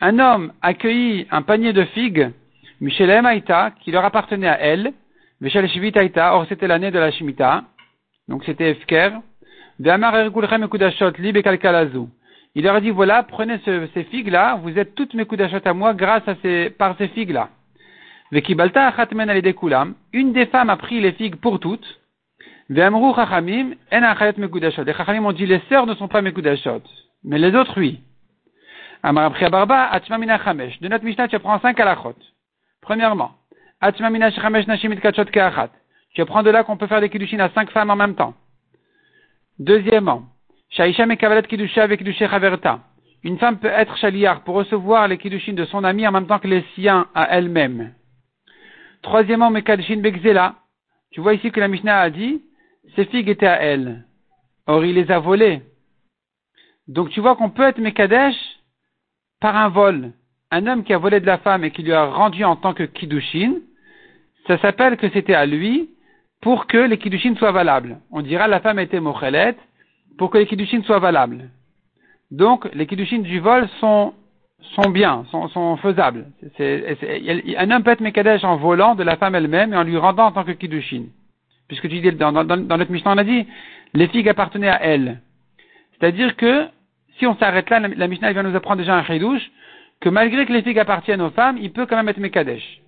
un 0.00 0.18
homme 0.20 0.52
accueillit 0.62 1.26
un 1.32 1.42
panier 1.42 1.72
de 1.72 1.84
figues, 1.86 2.30
Michel 2.80 3.10
Aïta, 3.10 3.72
qui 3.80 3.90
leur 3.90 4.04
appartenait 4.04 4.48
à 4.48 4.60
elle, 4.60 4.92
Michel 5.40 5.68
Shivit 5.68 5.98
Aïta, 5.98 6.36
or 6.36 6.46
c'était 6.48 6.68
l'année 6.68 6.92
de 6.92 7.00
la 7.00 7.10
Shemitah, 7.10 7.64
donc 8.28 8.44
c'était 8.44 8.70
Efker, 8.70 9.10
Il 9.84 9.88
leur 12.62 12.74
a 12.74 12.80
dit, 12.80 12.90
voilà, 12.90 13.22
prenez 13.24 13.58
ces 13.64 14.04
figues-là, 14.04 14.60
vous 14.62 14.78
êtes 14.78 14.94
toutes 14.94 15.14
mes 15.14 15.24
coups 15.24 15.42
à 15.64 15.72
moi 15.74 15.92
grâce 15.92 16.22
à 16.28 16.36
ces, 16.40 16.70
par 16.70 16.96
ces 16.98 17.08
figues-là. 17.08 17.48
Une 20.12 20.32
des 20.32 20.46
femmes 20.46 20.70
a 20.70 20.76
pris 20.76 21.00
les 21.00 21.10
figues 21.12 21.34
pour 21.34 21.58
toutes. 21.58 22.00
Les 22.68 22.82
chachamim 22.82 23.74
ont 25.24 25.32
dit, 25.32 25.46
les 25.46 25.60
sœurs 25.68 25.86
ne 25.86 25.94
sont 25.94 26.06
pas 26.06 26.22
mes 26.22 26.32
mais 27.24 27.38
les 27.38 27.54
autres, 27.56 27.74
oui. 27.76 28.00
De 29.02 30.88
notre 30.88 31.04
Mishnah, 31.04 31.26
tu 31.26 31.38
prends 31.40 31.58
cinq 31.58 31.80
alachot. 31.80 32.14
Premièrement, 32.80 33.32
tu 36.14 36.20
apprends 36.20 36.42
de 36.42 36.50
là 36.50 36.62
qu'on 36.62 36.76
peut 36.76 36.86
faire 36.86 37.00
des 37.00 37.08
kiddushin 37.08 37.40
à 37.40 37.48
cinq 37.50 37.70
femmes 37.70 37.90
en 37.90 37.96
même 37.96 38.14
temps. 38.14 38.34
Deuxièmement, 39.62 40.24
une 43.24 43.38
femme 43.38 43.58
peut 43.58 43.68
être 43.68 43.96
chaliar 43.96 44.42
pour 44.42 44.56
recevoir 44.56 45.06
les 45.06 45.18
kiddushin 45.18 45.52
de 45.52 45.64
son 45.66 45.84
ami 45.84 46.04
en 46.04 46.10
même 46.10 46.26
temps 46.26 46.40
que 46.40 46.48
les 46.48 46.64
siens 46.74 47.06
à 47.14 47.28
elle-même. 47.36 47.94
Troisièmement, 49.02 49.50
Mekadishin 49.50 50.00
Begzela. 50.00 50.56
Tu 51.12 51.20
vois 51.20 51.34
ici 51.34 51.52
que 51.52 51.60
la 51.60 51.68
Mishnah 51.68 52.00
a 52.00 52.10
dit, 52.10 52.42
ces 52.96 53.04
figues 53.04 53.28
étaient 53.28 53.46
à 53.46 53.62
elle. 53.62 54.04
Or, 54.66 54.84
il 54.84 54.96
les 54.96 55.12
a 55.12 55.20
volées. 55.20 55.62
Donc, 56.88 57.10
tu 57.10 57.20
vois 57.20 57.36
qu'on 57.36 57.50
peut 57.50 57.62
être 57.62 57.78
Mekadesh 57.78 58.34
par 59.40 59.56
un 59.56 59.68
vol. 59.68 60.12
Un 60.50 60.66
homme 60.66 60.82
qui 60.82 60.92
a 60.92 60.98
volé 60.98 61.20
de 61.20 61.26
la 61.26 61.38
femme 61.38 61.62
et 61.62 61.70
qui 61.70 61.84
lui 61.84 61.92
a 61.92 62.06
rendu 62.06 62.42
en 62.42 62.56
tant 62.56 62.74
que 62.74 62.82
Kiddushin, 62.82 63.60
ça 64.48 64.58
s'appelle 64.58 64.96
que 64.96 65.08
c'était 65.10 65.34
à 65.34 65.46
lui 65.46 65.88
pour 66.42 66.66
que 66.66 66.78
les 66.78 66.98
Kiddushin 66.98 67.34
soient 67.36 67.52
valables. 67.52 67.98
On 68.10 68.20
dira 68.20 68.46
la 68.48 68.60
femme 68.60 68.78
était 68.78 69.00
Mochelet, 69.00 69.56
pour 70.18 70.30
que 70.30 70.38
les 70.38 70.46
kiddushin 70.46 70.82
soient 70.82 70.98
valables. 70.98 71.48
Donc, 72.30 72.68
les 72.74 72.86
kiddushin 72.86 73.20
du 73.20 73.40
vol 73.40 73.68
sont, 73.80 74.14
sont 74.74 74.90
bien, 74.90 75.24
sont, 75.30 75.48
sont 75.48 75.76
faisables. 75.78 76.26
un 76.58 77.70
homme 77.70 77.82
peut 77.82 77.90
être 77.90 78.00
mekadesh 78.00 78.44
en 78.44 78.56
volant 78.56 78.94
de 78.94 79.02
la 79.02 79.16
femme 79.16 79.34
elle-même 79.34 79.72
et 79.72 79.76
en 79.76 79.84
lui 79.84 79.96
rendant 79.96 80.26
en 80.26 80.32
tant 80.32 80.44
que 80.44 80.52
kiddushin. 80.52 81.04
Puisque 81.68 81.88
tu 81.88 82.00
dis, 82.00 82.12
dans, 82.12 82.32
dans, 82.32 82.44
dans 82.44 82.78
notre 82.78 82.90
Mishnah, 82.90 83.12
on 83.12 83.18
a 83.18 83.24
dit, 83.24 83.46
les 83.94 84.08
figues 84.08 84.28
appartenaient 84.28 84.68
à 84.68 84.82
elle. 84.82 85.20
C'est-à-dire 85.92 86.36
que, 86.36 86.66
si 87.18 87.26
on 87.26 87.36
s'arrête 87.36 87.70
là, 87.70 87.80
la, 87.80 88.08
Mishnah 88.08 88.32
vient 88.32 88.42
nous 88.42 88.56
apprendre 88.56 88.78
déjà 88.78 88.96
un 88.96 89.04
chidouche, 89.04 89.50
que 90.00 90.08
malgré 90.08 90.44
que 90.46 90.52
les 90.52 90.62
figues 90.62 90.80
appartiennent 90.80 91.22
aux 91.22 91.30
femmes, 91.30 91.58
il 91.60 91.72
peut 91.72 91.86
quand 91.86 91.96
même 91.96 92.08
être 92.08 92.18
mekadesh. 92.18 92.81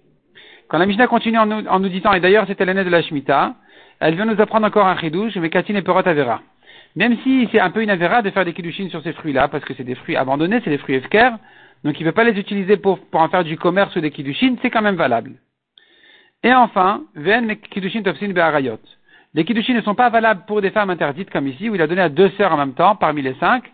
Quand 0.68 0.78
la 0.78 0.86
Mishnah 0.86 1.06
continue 1.06 1.38
en 1.38 1.46
nous, 1.46 1.66
en 1.66 1.80
nous 1.80 1.88
disant, 1.88 2.12
et 2.12 2.20
d'ailleurs 2.20 2.46
c'était 2.46 2.64
l'année 2.64 2.84
de 2.84 2.90
la 2.90 3.02
Shemitah, 3.02 3.54
elle 4.00 4.14
vient 4.14 4.24
nous 4.24 4.40
apprendre 4.40 4.66
encore 4.66 4.86
un 4.86 4.96
chidouche, 4.98 5.36
mais 5.36 5.50
Katine 5.50 5.76
et 5.76 5.82
Perot 5.82 6.06
Avera. 6.06 6.42
Même 6.96 7.16
si 7.22 7.48
c'est 7.50 7.60
un 7.60 7.70
peu 7.70 7.82
une 7.82 7.94
de 7.94 8.30
faire 8.30 8.44
des 8.44 8.52
kiddushin 8.52 8.88
sur 8.88 9.02
ces 9.02 9.12
fruits-là, 9.12 9.48
parce 9.48 9.64
que 9.64 9.74
c'est 9.74 9.84
des 9.84 9.96
fruits 9.96 10.16
abandonnés, 10.16 10.60
c'est 10.62 10.70
des 10.70 10.78
fruits 10.78 10.94
efker, 10.94 11.30
donc 11.82 11.98
il 11.98 12.04
ne 12.04 12.08
veut 12.08 12.14
pas 12.14 12.24
les 12.24 12.38
utiliser 12.38 12.76
pour, 12.76 12.98
pour 12.98 13.20
en 13.20 13.28
faire 13.28 13.44
du 13.44 13.56
commerce 13.56 13.94
ou 13.96 14.00
des 14.00 14.10
kiddushin, 14.10 14.56
c'est 14.62 14.70
quand 14.70 14.82
même 14.82 14.94
valable. 14.94 15.32
Et 16.42 16.54
enfin, 16.54 17.02
ven 17.14 17.56
kiddushin 17.56 18.02
tofsin 18.02 18.28
be'arayot. 18.28 18.78
Les 19.34 19.44
kiddushin 19.44 19.74
ne 19.74 19.80
sont 19.80 19.96
pas 19.96 20.10
valables 20.10 20.44
pour 20.46 20.62
des 20.62 20.70
femmes 20.70 20.90
interdites 20.90 21.30
comme 21.30 21.48
ici, 21.48 21.68
où 21.68 21.74
il 21.74 21.82
a 21.82 21.86
donné 21.86 22.02
à 22.02 22.08
deux 22.08 22.30
sœurs 22.30 22.52
en 22.52 22.56
même 22.56 22.74
temps, 22.74 22.94
parmi 22.94 23.22
les 23.22 23.34
cinq, 23.34 23.64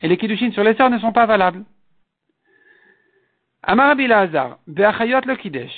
et 0.00 0.08
les 0.08 0.16
kiddushin 0.16 0.52
sur 0.52 0.62
les 0.62 0.74
sœurs 0.74 0.90
ne 0.90 0.98
sont 0.98 1.12
pas 1.12 1.26
valables. 1.26 1.64
Amar 3.64 3.96
Hazar, 3.98 4.58
be'achayot 4.68 5.22
le 5.26 5.34
kiddush, 5.34 5.72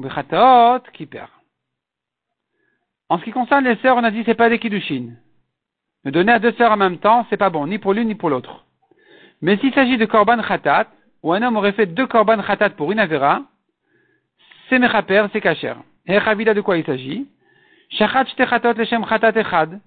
be'chataot 0.00 0.80
kiper. 0.92 1.28
En 3.08 3.18
ce 3.18 3.24
qui 3.24 3.32
concerne 3.32 3.64
les 3.64 3.76
sœurs, 3.76 3.96
on 3.96 4.04
a 4.04 4.10
dit 4.10 4.22
c'est 4.24 4.34
pas 4.34 4.48
des 4.48 4.58
kiddushin. 4.58 5.10
Me 6.04 6.10
donner 6.10 6.32
à 6.32 6.38
deux 6.38 6.52
sœurs 6.52 6.72
en 6.72 6.76
même 6.76 6.98
temps, 6.98 7.26
c'est 7.30 7.36
pas 7.36 7.50
bon, 7.50 7.66
ni 7.66 7.78
pour 7.78 7.94
l'une 7.94 8.08
ni 8.08 8.14
pour 8.14 8.30
l'autre. 8.30 8.64
Mais 9.40 9.56
s'il 9.58 9.72
s'agit 9.72 9.96
de 9.96 10.04
korban 10.06 10.42
khatat, 10.42 10.86
où 11.22 11.32
un 11.32 11.42
homme 11.42 11.56
aurait 11.56 11.72
fait 11.72 11.86
deux 11.86 12.06
korban 12.06 12.42
khatat 12.42 12.70
pour 12.70 12.92
une 12.92 12.98
avera, 12.98 13.42
c'est 14.68 14.78
mechaper, 14.78 15.26
c'est 15.32 15.40
kacher. 15.40 15.74
Et 16.06 16.18
Ravida 16.18 16.54
de 16.54 16.60
quoi 16.60 16.76
il 16.76 16.84
s'agit? 16.84 17.26
Shachat 17.90 18.26
leshem 18.76 19.04
khatat 19.04 19.38
echad. 19.38 19.80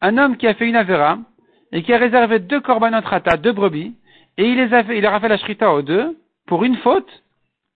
Un 0.00 0.18
homme 0.18 0.36
qui 0.36 0.46
a 0.46 0.54
fait 0.54 0.66
une 0.66 0.76
avera, 0.76 1.18
et 1.72 1.82
qui 1.82 1.92
a 1.92 1.98
réservé 1.98 2.38
deux 2.38 2.60
korbanot 2.60 3.02
khatat, 3.02 3.38
deux 3.38 3.52
brebis, 3.52 3.94
et 4.36 4.48
il 4.48 4.56
les 4.56 4.72
a 4.74 4.84
fait, 4.84 4.98
il 4.98 5.02
leur 5.02 5.14
a 5.14 5.20
fait 5.20 5.28
la 5.28 5.38
shrita 5.38 5.72
aux 5.72 5.82
deux, 5.82 6.18
pour 6.46 6.64
une 6.64 6.76
faute, 6.76 7.23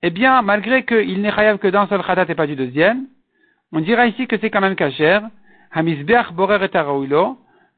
eh 0.02 0.10
bien, 0.10 0.42
malgré 0.42 0.84
qu'il 0.84 1.20
n'est 1.22 1.32
chayav 1.32 1.58
que 1.58 1.68
d'un 1.68 1.86
seul 1.88 2.02
khatat 2.02 2.26
et 2.28 2.34
pas 2.34 2.46
du 2.46 2.54
deuxième, 2.54 3.06
on 3.72 3.80
dira 3.80 4.06
ici 4.06 4.26
que 4.26 4.38
c'est 4.38 4.50
quand 4.50 4.60
même 4.60 4.76
kacher. 4.76 5.20
Hamisbeach 5.72 6.32
borer 6.32 6.64
et 6.64 6.68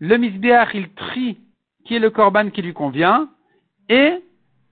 le 0.03 0.17
misbéach, 0.17 0.69
il 0.75 0.89
trie 0.91 1.39
qui 1.85 1.97
est 1.97 1.99
le 1.99 2.11
korban 2.11 2.51
qui 2.51 2.63
lui 2.63 2.73
convient, 2.73 3.29
et 3.89 4.15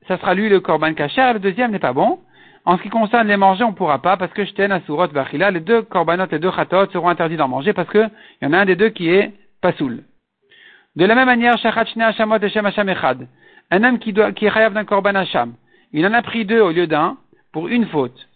ça 0.07 0.19
sera 0.19 0.35
lui 0.35 0.49
le 0.49 0.61
korban 0.61 0.95
kacher, 0.95 1.33
le 1.35 1.39
deuxième 1.41 1.73
n'est 1.73 1.79
pas 1.79 1.93
bon. 1.93 2.21
En 2.65 2.77
ce 2.77 2.83
qui 2.83 2.91
concerne 2.91 3.29
les 3.29 3.37
manger, 3.37 3.65
on 3.65 3.73
pourra 3.73 4.01
pas, 4.03 4.17
parce 4.17 4.33
que 4.33 4.45
shten 4.45 4.71
asurot 4.71 5.09
bachila, 5.09 5.51
les 5.51 5.61
deux 5.61 5.83
korbanot, 5.83 6.27
les 6.31 6.39
deux 6.39 6.51
chatot 6.51 6.87
seront 6.93 7.09
interdits 7.09 7.37
d'en 7.37 7.49
manger, 7.49 7.73
parce 7.73 7.89
qu'il 7.91 8.11
y 8.43 8.47
en 8.47 8.53
a 8.53 8.59
un 8.59 8.67
des 8.67 8.77
deux 8.77 8.91
qui 8.91 9.09
est 9.09 9.33
pasoul. 9.63 10.05
De 10.97 11.05
la 11.05 11.15
même 11.15 11.27
manière. 11.27 11.57
Un 13.71 13.85
homme 13.85 13.99
qui, 13.99 14.13
doit, 14.13 14.33
qui 14.33 14.47
est 14.47 14.51
chayav 14.51 14.73
d'un 14.73 14.85
korban 14.85 15.15
hasham, 15.15 15.55
il 15.93 16.07
en 16.07 16.13
a 16.13 16.23
pris 16.23 16.45
deux 16.45 16.61
au 16.61 16.71
lieu 16.71 16.87
d'un, 16.87 17.17
pour 17.53 17.69
une 17.69 17.87
faute. 17.87 18.29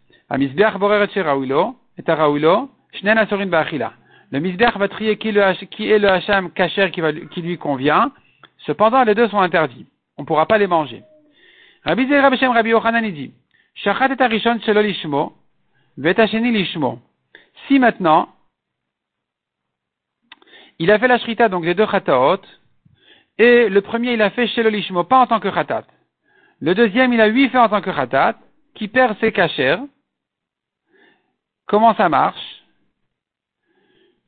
Le 4.33 4.38
misbech 4.38 4.76
va 4.76 4.88
trier 4.88 5.19
qui, 5.19 5.28
est 5.28 5.99
le 5.99 6.09
hacham 6.09 6.50
kacher 6.52 6.90
qui, 6.90 7.42
lui 7.42 7.59
convient. 7.59 8.11
Cependant, 8.66 9.04
les 9.04 9.14
deux 9.14 9.28
sont 9.28 9.40
interdits. 9.40 9.87
On 10.16 10.23
ne 10.23 10.26
pourra 10.26 10.47
pas 10.47 10.57
les 10.57 10.66
manger. 10.66 11.02
Rabbi 11.85 12.09
Zera 12.09 12.31
Beshem 12.31 12.50
Rabbi 12.50 12.71
Yochanan 12.71 13.11
dit, 13.11 13.35
Shachat 13.75 14.09
et 14.09 14.23
Arishon 14.23 14.61
Shelo 14.61 14.81
Lishmo, 14.81 15.35
Lishmo. 15.99 16.99
Si 17.66 17.78
maintenant, 17.78 18.28
il 20.78 20.90
a 20.90 20.99
fait 20.99 21.09
la 21.09 21.19
shrita, 21.19 21.49
donc 21.49 21.64
les 21.64 21.75
deux 21.75 21.87
chataot, 21.87 22.40
et 23.38 23.69
le 23.69 23.81
premier 23.83 24.14
il 24.14 24.23
a 24.23 24.31
fait 24.31 24.47
Shelo 24.47 24.71
Lishmo, 24.71 25.04
pas 25.04 25.21
en 25.21 25.26
tant 25.26 25.40
que 25.40 25.52
chatat. 25.52 25.85
Le 26.61 26.75
deuxième 26.75 27.12
il 27.12 27.21
a 27.21 27.26
huit 27.26 27.50
fait 27.50 27.59
en 27.59 27.69
tant 27.69 27.83
que 27.83 27.92
chatat, 27.92 28.37
qui 28.75 28.88
perd 28.88 29.19
ses 29.21 29.33
cachers. 29.33 29.79
Comment 31.67 31.95
ça 31.95 32.09
marche? 32.09 32.62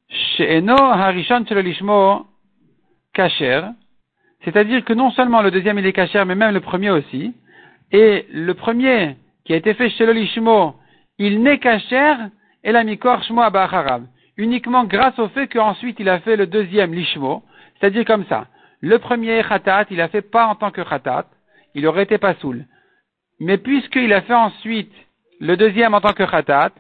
She'eno 0.09 0.77
Harishon 0.77 1.45
Lishmo, 1.51 2.27
kacher. 3.13 3.63
C'est-à-dire 4.45 4.85
que 4.85 4.93
non 4.93 5.11
seulement 5.11 5.43
le 5.43 5.51
deuxième 5.51 5.79
il 5.79 5.87
est 5.87 5.93
kacher, 5.93 6.25
mais 6.25 6.35
même 6.35 6.55
le 6.55 6.61
premier 6.61 6.91
aussi. 6.91 7.35
Et 7.93 8.27
le 8.31 8.55
premier 8.55 9.17
qui 9.45 9.53
a 9.53 9.57
été 9.57 9.75
fait 9.75 9.91
chez 9.91 10.07
le 10.07 10.13
Lishmo, 10.13 10.75
il 11.19 11.43
n'est 11.43 11.59
kacher, 11.59 12.15
et 12.65 12.73
la 12.73 12.83
mikor 12.83 13.23
shmo 13.23 13.43
abacharab. 13.43 14.07
Uniquement 14.37 14.85
grâce 14.85 15.19
au 15.19 15.29
fait 15.29 15.47
qu'ensuite 15.47 16.01
il 16.01 16.09
a 16.09 16.19
fait 16.21 16.37
le 16.37 16.47
deuxième 16.47 16.93
lishmo, 16.93 17.43
c'est-à-dire 17.79 18.05
comme 18.05 18.25
ça. 18.27 18.47
Le 18.81 18.99
premier 18.99 19.43
khatat, 19.43 19.87
il 19.91 20.01
a 20.01 20.09
fait 20.09 20.23
pas 20.23 20.47
en 20.47 20.57
tant 20.57 20.71
que 20.71 20.81
khatat, 20.81 21.27
il 21.75 21.87
aurait 21.87 22.03
été 22.03 22.19
pas 22.19 22.35
soul. 22.35 22.67
Mais 23.41 23.59
puisqu'il 23.59 24.13
a 24.13 24.23
fait 24.23 24.35
ensuite 24.35 24.93
le 25.41 25.57
deuxième 25.57 25.95
en 25.95 26.01
tant 26.01 26.13
que 26.13 26.25
khatat, 26.25 26.71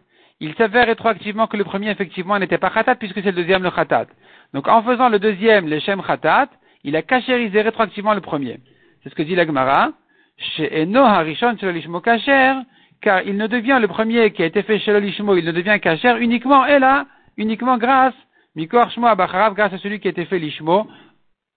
il 0.40 0.54
s'avère 0.54 0.86
rétroactivement 0.86 1.46
que 1.46 1.56
le 1.56 1.64
premier 1.64 1.90
effectivement 1.90 2.38
n'était 2.38 2.58
pas 2.58 2.70
khatat 2.70 2.96
puisque 2.96 3.22
c'est 3.22 3.32
le 3.32 3.32
deuxième 3.32 3.62
le 3.62 3.70
khatat. 3.70 4.06
Donc 4.52 4.68
en 4.68 4.82
faisant 4.82 5.08
le 5.08 5.18
deuxième, 5.18 5.68
le 5.68 5.80
shem 5.80 6.02
khatat, 6.02 6.48
il 6.84 6.96
a 6.96 7.02
cachérisé 7.02 7.62
rétroactivement 7.62 8.14
le 8.14 8.20
premier. 8.20 8.60
C'est 9.02 9.10
ce 9.10 9.14
que 9.14 9.22
dit 9.22 9.34
l'Agmara 9.34 9.92
chez 10.36 10.82
Eno 10.82 11.00
Harishon 11.00 11.56
chez 11.58 11.72
l'Ishmo 11.72 12.00
Kacher, 12.00 12.54
car 13.00 13.22
il 13.22 13.36
ne 13.36 13.46
devient 13.46 13.78
le 13.80 13.88
premier 13.88 14.32
qui 14.32 14.42
a 14.42 14.46
été 14.46 14.62
fait 14.62 14.78
chez 14.78 14.98
l'Ishmo, 15.00 15.36
il 15.36 15.44
ne 15.44 15.52
devient 15.52 15.78
Kacher 15.80 16.16
uniquement, 16.20 16.66
et 16.66 16.78
là, 16.78 17.06
uniquement 17.36 17.78
grâce, 17.78 18.14
Mikor 18.56 18.90
Shmo 18.90 19.06
Abacharav, 19.06 19.54
grâce 19.54 19.72
à 19.72 19.78
celui 19.78 20.00
qui 20.00 20.08
a 20.08 20.10
été 20.10 20.24
fait 20.24 20.38
l'Ishmo 20.38 20.86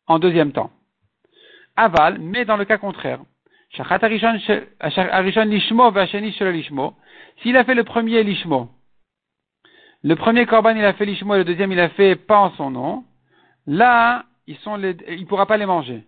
en 0.07 0.19
deuxième 0.19 0.51
temps. 0.51 0.71
Aval, 1.75 2.17
mais 2.19 2.45
dans 2.45 2.57
le 2.57 2.65
cas 2.65 2.77
contraire. 2.77 3.19
S'il 3.74 3.83
a 7.57 7.63
fait 7.63 7.75
le 7.75 7.83
premier 7.83 8.24
l'Ishmo, 8.24 8.69
le 10.03 10.15
premier 10.15 10.45
Korban 10.45 10.75
il 10.75 10.86
a 10.86 10.93
fait 10.93 11.05
l'Ishmo 11.05 11.36
et 11.36 11.39
le 11.39 11.43
deuxième 11.43 11.71
il 11.71 11.79
a 11.79 11.89
fait 11.89 12.15
pas 12.15 12.39
en 12.39 12.51
son 12.51 12.71
nom, 12.71 13.03
là, 13.65 14.25
ils 14.47 14.57
il 15.09 15.25
pourra 15.27 15.45
pas 15.45 15.57
les 15.57 15.65
manger 15.65 16.03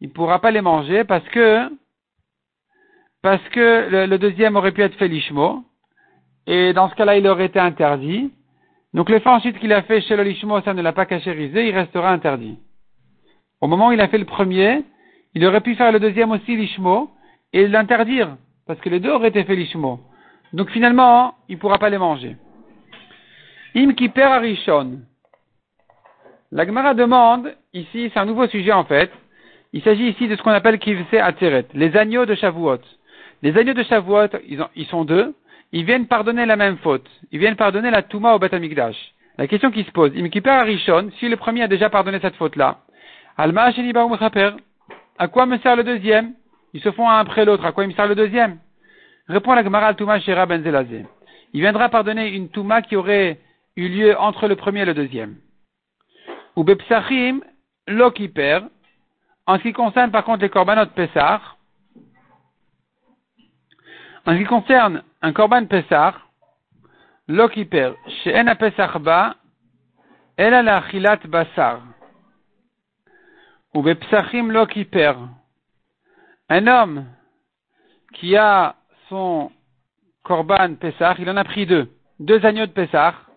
il 0.00 0.08
ne 0.08 0.12
pourra 0.12 0.40
pas 0.40 0.50
les 0.50 0.62
manger 0.62 1.04
parce 1.04 1.26
que 1.28 1.70
parce 3.22 3.46
que 3.50 4.06
le, 4.06 4.18
deuxième 4.18 4.56
aurait 4.56 4.72
pu 4.72 4.80
être 4.80 4.94
fait 4.94 5.06
lishmo, 5.06 5.62
et 6.46 6.72
dans 6.72 6.88
ce 6.88 6.94
cas-là, 6.94 7.18
il 7.18 7.26
aurait 7.26 7.44
été 7.44 7.58
interdit. 7.58 8.32
Donc 8.94 9.10
le 9.10 9.18
fait 9.18 9.28
ensuite 9.28 9.58
qu'il 9.58 9.74
a 9.74 9.82
fait 9.82 10.00
chez 10.00 10.16
lishmo, 10.24 10.62
ça 10.62 10.72
ne 10.72 10.80
l'a 10.80 10.94
pas 10.94 11.04
cachérisé, 11.04 11.68
il 11.68 11.76
restera 11.76 12.10
interdit. 12.10 12.58
Au 13.60 13.66
moment 13.66 13.88
où 13.88 13.92
il 13.92 14.00
a 14.00 14.08
fait 14.08 14.16
le 14.16 14.24
premier, 14.24 14.84
il 15.34 15.44
aurait 15.46 15.60
pu 15.60 15.74
faire 15.74 15.92
le 15.92 16.00
deuxième 16.00 16.30
aussi 16.30 16.56
lishmo, 16.56 17.10
et 17.52 17.66
l'interdire, 17.66 18.36
parce 18.66 18.80
que 18.80 18.88
les 18.88 19.00
deux 19.00 19.10
auraient 19.10 19.28
été 19.28 19.44
fait 19.44 19.56
lishmo. 19.56 20.00
Donc 20.52 20.70
finalement, 20.70 21.34
il 21.48 21.56
ne 21.56 21.60
pourra 21.60 21.78
pas 21.78 21.90
les 21.90 21.98
manger. 21.98 22.36
Im 23.74 23.92
arishon. 24.16 25.00
La 26.50 26.66
Gemara 26.66 26.94
demande, 26.94 27.54
ici, 27.72 28.10
c'est 28.12 28.18
un 28.18 28.24
nouveau 28.24 28.48
sujet 28.48 28.72
en 28.72 28.84
fait, 28.84 29.12
il 29.72 29.82
s'agit 29.82 30.08
ici 30.08 30.26
de 30.26 30.34
ce 30.34 30.42
qu'on 30.42 30.50
appelle 30.50 30.80
Kivse 30.80 31.14
Ateret, 31.14 31.66
les 31.74 31.96
agneaux 31.96 32.26
de 32.26 32.34
Shavuot. 32.34 32.80
Les 33.42 33.56
agneaux 33.56 33.74
de 33.74 33.84
Shavuot, 33.84 34.26
ils, 34.74 34.86
sont 34.86 35.04
deux, 35.04 35.34
ils 35.70 35.84
viennent 35.84 36.08
pardonner 36.08 36.44
la 36.44 36.56
même 36.56 36.78
faute. 36.78 37.08
Ils 37.30 37.38
viennent 37.38 37.54
pardonner 37.54 37.92
la 37.92 38.02
Touma 38.02 38.34
au 38.34 38.40
Batamikdash. 38.40 38.96
La 39.38 39.46
question 39.46 39.70
qui 39.70 39.84
se 39.84 39.92
pose, 39.92 40.10
Imkiper 40.16 40.50
Arishon, 40.50 41.10
si 41.20 41.28
le 41.28 41.36
premier 41.36 41.62
a 41.62 41.68
déjà 41.68 41.88
pardonné 41.88 42.18
cette 42.20 42.34
faute-là, 42.34 42.78
Alma 43.36 43.70
à 45.20 45.28
quoi 45.28 45.44
me 45.44 45.58
sert 45.58 45.76
le 45.76 45.84
deuxième? 45.84 46.32
Ils 46.72 46.80
se 46.80 46.90
font 46.92 47.06
un 47.06 47.18
après 47.18 47.44
l'autre, 47.44 47.66
à 47.66 47.72
quoi 47.72 47.84
il 47.84 47.88
me 47.88 47.92
sert 47.92 48.08
le 48.08 48.14
deuxième? 48.14 48.58
Répond 49.28 49.52
la 49.52 49.62
Gemara 49.62 49.92
Touma 49.92 50.18
Shera 50.18 50.46
Ben 50.46 50.64
Il 51.52 51.60
viendra 51.60 51.90
pardonner 51.90 52.28
une 52.28 52.48
Touma 52.48 52.80
qui 52.80 52.96
aurait 52.96 53.38
eu 53.76 53.88
lieu 53.88 54.18
entre 54.18 54.48
le 54.48 54.56
premier 54.56 54.80
et 54.80 54.84
le 54.86 54.94
deuxième. 54.94 55.36
Ou 56.56 56.64
Bepsachim, 56.64 57.40
Lokiper, 57.86 58.60
en 59.46 59.58
ce 59.58 59.62
qui 59.62 59.74
concerne 59.74 60.10
par 60.10 60.24
contre 60.24 60.40
les 60.40 60.48
korbanot 60.48 60.86
Pessar, 60.86 61.58
en 64.24 64.32
ce 64.32 64.38
qui 64.38 64.44
concerne 64.44 65.02
un 65.20 65.32
korban 65.34 65.66
Pessar, 65.66 66.30
l'okiper, 67.28 67.92
chez 68.24 68.34
Ena 68.34 68.54
Pesach 68.54 68.96
ba, 68.98 69.34
elle 70.38 70.54
a 70.54 70.82
basar. 71.28 71.82
Ou 73.74 73.82
bepsachim 73.82 74.50
l'okiper. 74.50 75.14
Un 76.48 76.66
homme 76.66 77.06
qui 78.14 78.36
a 78.36 78.74
son 79.08 79.50
korban 80.24 80.74
Pessar, 80.74 81.20
il 81.20 81.30
en 81.30 81.36
a 81.36 81.44
pris 81.44 81.66
deux, 81.66 81.88
deux 82.18 82.44
agneaux 82.44 82.66
de 82.66 82.72
Pessar, 82.72 83.30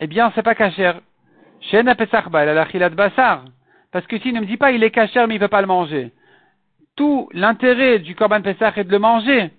eh 0.00 0.06
bien, 0.06 0.32
c'est 0.34 0.42
pas. 0.42 0.54
Chez 1.60 1.78
Ena 1.78 1.94
Pesach 1.94 2.28
ba, 2.28 2.44
elle 2.44 2.82
a 2.82 2.88
basar. 2.90 3.44
Parce 3.90 4.06
que 4.06 4.18
s'il 4.18 4.34
ne 4.34 4.40
me 4.40 4.46
dit 4.46 4.56
pas 4.56 4.72
il 4.72 4.82
est 4.82 4.90
caché 4.90 5.24
mais 5.26 5.36
il 5.36 5.38
peut 5.38 5.48
pas 5.48 5.60
le 5.60 5.66
manger, 5.66 6.12
tout 6.96 7.28
l'intérêt 7.32 8.00
du 8.00 8.14
Korban 8.14 8.42
Pessah 8.42 8.72
est 8.76 8.84
de 8.84 8.90
le 8.90 8.98
manger. 8.98 9.50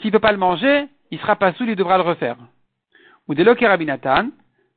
S'il 0.00 0.12
peut 0.12 0.20
pas 0.20 0.32
le 0.32 0.38
manger, 0.38 0.86
il 1.10 1.18
sera 1.18 1.36
pas 1.36 1.52
saoul, 1.52 1.70
il 1.70 1.76
devra 1.76 1.98
le 1.98 2.04
refaire. 2.04 2.36
Ou 3.28 3.34
de 3.34 3.42
et 3.42 3.66
Rabinatan, 3.66 4.30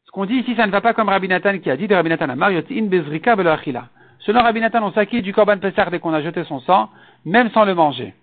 ce 0.06 0.12
qu'on 0.12 0.26
dit 0.26 0.36
ici, 0.36 0.56
ça 0.56 0.68
ne 0.68 0.72
va 0.72 0.82
pas 0.82 0.94
comme 0.94 1.10
Rabinatan 1.10 1.60
qui 1.60 1.70
a 1.70 1.78
dit 1.78 1.88
de 1.88 1.96
Rabinatan 1.96 2.30
à 2.30 2.36
Mariot 2.36 2.64
in 2.70 2.88
bezrika 2.88 3.34
achila. 3.34 3.88
Selon 4.26 4.42
Rabinatan, 4.42 4.84
on 4.84 4.92
s'acquitte 4.94 5.24
du 5.24 5.34
Korban 5.34 5.60
Pessah 5.60 5.90
dès 5.90 6.00
qu'on 6.00 6.14
a 6.14 6.22
jeté 6.22 6.44
son 6.46 6.60
sang, 6.62 6.90
même 7.26 7.50
sans 7.52 7.66
le 7.66 7.76
manger. 7.76 8.14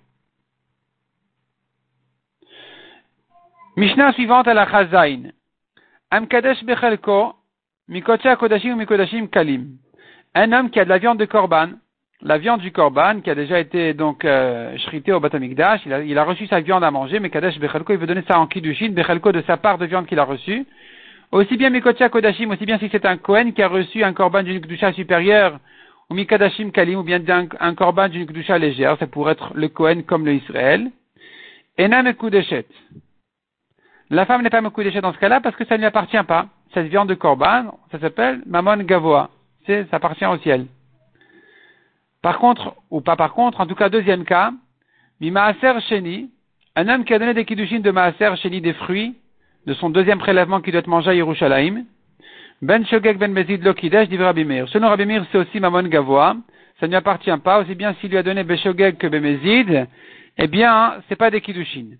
Mishnah 3.76 4.12
suivante 4.12 4.48
à 4.48 4.54
la 4.54 4.66
Chazain. 4.66 5.30
Amkadesh 6.10 6.64
bechelko, 6.64 7.34
mikocha 7.88 8.36
kodashim 8.36 8.76
mikodashim 8.76 9.28
kalim 9.28 9.78
un 10.34 10.52
homme 10.52 10.70
qui 10.70 10.80
a 10.80 10.84
de 10.84 10.88
la 10.88 10.98
viande 10.98 11.18
de 11.18 11.24
korban, 11.24 11.70
la 12.22 12.38
viande 12.38 12.60
du 12.60 12.72
korban 12.72 13.20
qui 13.20 13.30
a 13.30 13.34
déjà 13.34 13.58
été 13.58 13.94
donc 13.94 14.24
euh, 14.24 14.76
au 15.08 15.20
Batamikdash, 15.20 15.80
il 15.86 15.92
a, 15.92 16.02
il 16.02 16.16
a 16.18 16.24
reçu 16.24 16.46
sa 16.46 16.60
viande 16.60 16.84
à 16.84 16.90
manger, 16.90 17.18
mais 17.20 17.30
Kadesh 17.30 17.58
Bechelko, 17.58 17.92
il 17.92 17.98
veut 17.98 18.06
donner 18.06 18.24
ça 18.28 18.38
en 18.38 18.46
Kiddushin, 18.46 18.90
Bechelko 18.90 19.32
de 19.32 19.42
sa 19.42 19.56
part 19.56 19.78
de 19.78 19.86
viande 19.86 20.06
qu'il 20.06 20.18
a 20.18 20.24
reçue. 20.24 20.66
Aussi 21.32 21.56
bien 21.56 21.70
Mikotia 21.70 22.08
Kodashim, 22.08 22.50
aussi 22.50 22.66
bien 22.66 22.78
si 22.78 22.88
c'est 22.90 23.06
un 23.06 23.16
Kohen 23.16 23.52
qui 23.52 23.62
a 23.62 23.68
reçu 23.68 24.02
un 24.02 24.12
korban 24.12 24.42
d'une 24.42 24.60
Kdusha 24.60 24.92
supérieure, 24.92 25.58
ou 26.10 26.14
Mikadashim 26.14 26.70
Kalim, 26.72 26.98
ou 26.98 27.02
bien 27.02 27.22
un, 27.28 27.46
un 27.60 27.74
korban 27.74 28.08
d'une 28.08 28.26
Kdusha 28.26 28.58
légère, 28.58 28.98
ça 28.98 29.06
pourrait 29.06 29.32
être 29.32 29.52
le 29.54 29.68
Kohen 29.68 30.02
comme 30.02 30.26
le 30.26 30.34
Israël. 30.34 30.90
Ena 31.78 32.02
Mekudeshet. 32.02 32.66
La 34.10 34.26
femme 34.26 34.42
n'est 34.42 34.50
pas 34.50 34.60
Mekudeshet 34.60 35.00
dans 35.00 35.12
ce 35.12 35.18
cas-là 35.18 35.40
parce 35.40 35.54
que 35.54 35.64
ça 35.64 35.74
ne 35.74 35.78
lui 35.78 35.86
appartient 35.86 36.22
pas. 36.26 36.48
Cette 36.74 36.88
viande 36.88 37.08
de 37.08 37.14
korban, 37.14 37.78
ça 37.90 38.00
s'appelle 38.00 38.42
Mamon 38.46 38.78
Gavoa 38.78 39.30
ça 39.66 39.96
appartient 39.96 40.26
au 40.26 40.38
ciel. 40.38 40.66
Par 42.22 42.38
contre, 42.38 42.74
ou 42.90 43.00
pas 43.00 43.16
par 43.16 43.32
contre, 43.32 43.60
en 43.60 43.66
tout 43.66 43.74
cas, 43.74 43.88
deuxième 43.88 44.24
cas, 44.24 44.52
Maaser 45.20 45.80
Sheni, 45.88 46.30
un 46.76 46.88
homme 46.88 47.04
qui 47.04 47.14
a 47.14 47.18
donné 47.18 47.34
des 47.34 47.44
kiddushin 47.44 47.80
de 47.80 47.90
Maaser 47.90 48.34
Sheni 48.36 48.60
des 48.60 48.72
fruits, 48.72 49.14
de 49.66 49.74
son 49.74 49.90
deuxième 49.90 50.18
prélèvement 50.18 50.60
qui 50.60 50.70
doit 50.70 50.80
être 50.80 50.86
mangé 50.86 51.10
à 51.10 51.14
Yerushalayim, 51.14 51.84
Ben 52.62 52.84
Shogek 52.84 53.16
Ben 53.16 53.32
Mezid 53.32 53.64
Lokidesh 53.64 54.08
dit 54.08 54.18
Rabbi 54.18 54.44
Meir. 54.44 54.68
Selon 54.68 54.88
Rabbi 54.88 55.06
Meir, 55.06 55.24
c'est 55.32 55.38
aussi 55.38 55.60
Mamon 55.60 55.84
Gavoa, 55.84 56.36
ça 56.78 56.86
ne 56.86 56.90
lui 56.90 56.96
appartient 56.96 57.30
pas, 57.42 57.60
aussi 57.60 57.74
bien 57.74 57.94
s'il 58.00 58.10
lui 58.10 58.18
a 58.18 58.22
donné 58.22 58.44
Beshogeg 58.44 58.98
que 58.98 59.06
Bemezid, 59.06 59.86
eh 60.36 60.46
bien, 60.46 60.96
c'est 61.08 61.16
pas 61.16 61.30
des 61.30 61.40
kiddushin. 61.40 61.96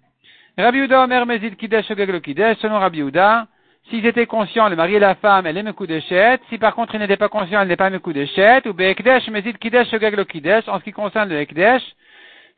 Rabbi 0.59 0.81
Uda 0.81 1.05
Omer 1.05 1.25
Mezid 1.25 1.57
Kidesh 1.57 1.87
Shogeg 1.87 2.11
Lokidesh, 2.11 2.59
selon 2.59 2.79
Rabbi 2.79 3.01
Uda, 3.01 3.47
S'ils 3.89 4.05
étaient 4.05 4.27
conscients, 4.27 4.69
le 4.69 4.77
mari 4.77 4.97
et 4.97 4.99
la 4.99 5.15
femme, 5.15 5.47
elle 5.47 5.57
est 5.57 5.63
Mekudeshet. 5.63 6.39
Si 6.51 6.59
par 6.59 6.75
contre 6.75 6.95
ils 6.95 7.01
n'étaient 7.01 7.17
pas 7.17 7.31
conscients, 7.31 7.63
elle 7.63 7.69
n'est 7.69 7.77
pas 7.77 7.89
Mekudeshet. 7.89 8.69
Ou 8.69 8.75
Beekdesh, 8.75 9.29
Mezid 9.29 9.57
Kidesh, 9.57 9.89
Shogeg 9.89 10.15
le 10.15 10.25
Kidesh. 10.25 10.69
En 10.69 10.79
ce 10.79 10.85
qui 10.85 10.93
concerne 10.93 11.31
le 11.31 11.41
Ekdesh, 11.41 11.83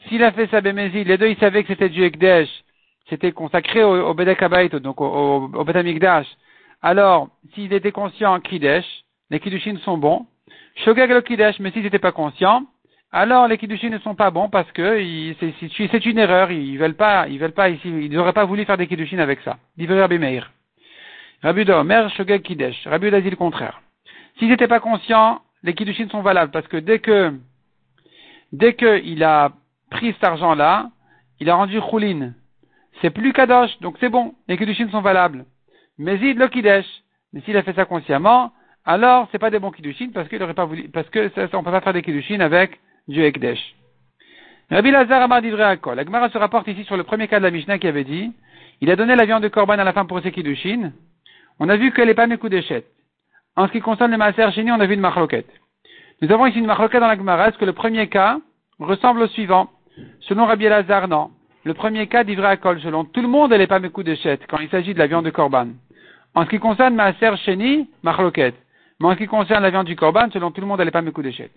s'il 0.09 0.25
a 0.25 0.33
fait 0.33 0.49
sa 0.49 0.61
Bemezid, 0.61 1.07
les 1.07 1.17
deux 1.17 1.29
ils 1.29 1.39
savaient 1.39 1.63
que 1.63 1.69
c'était 1.69 1.89
du 1.89 2.03
Ekdesh. 2.03 2.49
C'était 3.09 3.31
consacré 3.33 3.85
au, 3.85 4.11
au 4.11 4.15
donc 4.15 5.01
au, 5.01 5.07
au, 5.07 5.51
au. 5.55 5.65
Alors, 6.83 7.29
s'ils 7.55 7.73
étaient 7.73 7.93
conscients, 7.93 8.41
Kidesh, 8.41 8.85
les 9.31 9.41
Kiddushin 9.41 9.77
sont 9.79 9.97
bons. 9.97 10.27
Shogeg 10.85 11.11
le 11.11 11.21
Kidesh, 11.21 11.59
mais 11.61 11.71
s'ils 11.71 11.83
n'étaient 11.83 11.99
pas 11.99 12.13
conscients, 12.13 12.65
alors 13.13 13.47
les 13.47 13.59
Kiddushin 13.59 13.91
ne 13.91 13.99
sont 13.99 14.15
pas 14.15 14.31
bons 14.31 14.49
parce 14.49 14.71
que 14.73 14.99
c'est 15.39 16.07
une 16.07 16.19
erreur. 16.19 16.51
Ils 16.51 16.79
veulent 16.79 16.95
pas, 16.97 17.27
veulent 17.27 17.53
pas 17.53 17.69
ils 17.69 18.11
n'auraient 18.11 18.33
pas 18.33 18.45
voulu 18.45 18.65
faire 18.65 18.79
des 18.79 18.87
Kiddushin 18.87 19.19
avec 19.19 19.41
ça. 19.43 19.59
Divers 19.77 20.09
Meir. 20.09 20.51
Rabbi 21.43 21.65
Shogeg 22.17 22.43
Kidesh. 22.43 22.87
Rabbi 22.87 23.09
a 23.09 23.21
dit 23.21 23.31
le 23.31 23.37
contraire. 23.37 23.81
S'ils 24.39 24.49
n'étaient 24.49 24.69
pas 24.69 24.81
conscients, 24.81 25.43
les 25.63 25.75
Kiddushin 25.75 26.09
sont 26.09 26.23
valables 26.23 26.51
parce 26.51 26.67
que 26.67 26.79
dès 26.79 26.99
que, 26.99 27.33
dès 28.53 28.75
qu'il 28.75 29.23
a 29.23 29.53
pris 29.91 30.13
cet 30.15 30.25
argent-là, 30.25 30.91
il 31.39 31.51
a 31.51 31.55
rendu 31.55 31.81
choulin. 31.81 32.33
C'est 33.01 33.11
plus 33.11 33.33
kadosh, 33.33 33.79
donc 33.81 33.97
c'est 34.01 34.09
bon, 34.09 34.35
les 34.49 34.57
kiddushin 34.57 34.89
sont 34.91 35.01
valables. 35.01 35.45
Mais 35.99 36.19
il 36.21 36.37
le 36.37 36.49
kiddush. 36.49 36.87
Mais 37.33 37.41
s'il 37.43 37.57
a 37.57 37.63
fait 37.63 37.75
ça 37.75 37.85
consciemment, 37.85 38.53
alors 38.85 39.29
c'est 39.31 39.39
pas 39.39 39.51
des 39.51 39.59
bons 39.59 39.71
kiddushin 39.71 40.11
parce 40.13 40.29
qu'il 40.29 40.43
aurait 40.43 40.55
pas 40.55 40.65
voulu, 40.65 40.89
parce 40.89 41.09
que 41.09 41.29
ça, 41.31 41.49
on 41.55 41.63
peut 41.63 41.71
pas 41.71 41.81
faire 41.81 41.93
des 41.93 42.03
kiddushin 42.03 42.41
avec 42.41 42.81
du 43.09 43.23
ekdesh. 43.23 43.61
Rabbi 44.71 44.91
Lazar 44.91 45.23
Amar 45.23 45.43
Divrei 45.43 45.65
Akol. 45.65 45.97
La 45.97 46.05
Gemara 46.05 46.31
se 46.31 46.39
rapporte 46.39 46.67
ici 46.69 46.85
sur 46.85 46.97
le 46.97 47.05
premier 47.05 47.29
cas 47.29 47.39
de 47.39 47.45
la 47.45 47.51
Mishnah 47.51 47.79
qui 47.79 47.87
avait 47.87 48.05
dit, 48.05 48.33
il 48.81 48.91
a 48.91 48.97
donné 48.97 49.15
la 49.17 49.25
viande 49.25 49.43
de 49.43 49.49
korban 49.49 49.75
à 49.79 49.85
la 49.85 49.93
fin 49.93 50.05
pour 50.05 50.21
ses 50.21 50.33
kiddushin. 50.33 50.93
On 51.59 51.69
a 51.69 51.77
vu 51.77 51.93
qu'elle 51.93 52.09
n'est 52.09 52.15
pas 52.15 52.27
mes 52.27 52.39
coups 52.39 52.51
d'échette. 52.51 52.87
En 53.55 53.67
ce 53.67 53.73
qui 53.73 53.81
concerne 53.81 54.11
les 54.11 54.17
maaser 54.17 54.51
chéni, 54.53 54.73
on 54.73 54.81
a 54.81 54.87
vu 54.87 54.95
une 54.95 55.01
marloquette. 55.01 55.51
Nous 56.23 56.33
avons 56.33 56.47
ici 56.47 56.59
une 56.59 56.67
marloquette 56.67 57.01
dans 57.01 57.09
la 57.09 57.17
Gemara. 57.17 57.49
Est-ce 57.49 57.59
que 57.59 57.65
le 57.65 57.75
premier 57.75 58.09
cas 58.09 58.39
ressemble 58.79 59.23
au 59.23 59.27
suivant? 59.29 59.71
Selon 60.21 60.47
Rabbi 60.47 60.65
Lazar, 60.65 61.07
non. 61.07 61.31
Le 61.65 61.75
premier 61.75 62.09
cas 62.09 62.25
d'Ivra 62.25 62.49
Akol, 62.49 62.81
selon 62.81 63.05
tout 63.05 63.23
le 63.23 63.29
monde, 63.29 63.53
elle 63.53 63.61
n'est 63.61 63.67
pas 63.69 63.79
mes 63.79 63.91
coups 63.91 64.07
d'échette 64.07 64.43
quand 64.49 64.59
il 64.59 64.69
s'agit 64.69 64.95
de 64.95 64.99
la 64.99 65.07
viande 65.07 65.25
de 65.25 65.31
korban. 65.31 65.69
En 66.35 66.45
ce 66.45 66.51
qui 66.51 66.59
concerne 66.59 66.95
maaser 66.95 67.37
chéni, 67.45 67.89
marloquette. 68.03 68.57
Mais 68.99 69.07
en 69.07 69.13
ce 69.13 69.19
qui 69.19 69.27
concerne 69.27 69.63
la 69.63 69.71
viande 69.71 69.87
du 69.87 69.95
korban, 69.95 70.29
selon 70.33 70.51
tout 70.51 70.61
le 70.61 70.67
monde, 70.67 70.81
elle 70.81 70.87
n'est 70.87 70.93
pas 70.93 71.03
mes 71.03 71.13
coups 71.13 71.27
d'échette. 71.27 71.53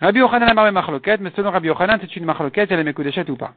Rabbi 0.00 0.18
Yochanan 0.18 0.48
a 0.48 0.54
marre 0.54 0.72
marloquette, 0.72 1.20
mais 1.20 1.30
selon 1.34 1.50
Rabbi 1.50 1.68
Yochanan, 1.68 1.98
c'est 2.00 2.16
une 2.16 2.24
marloquette, 2.24 2.70
elle 2.70 2.80
est 2.80 2.84
mes 2.84 2.92
coups 2.92 3.06
d'échette 3.06 3.30
ou 3.30 3.36
pas. 3.36 3.54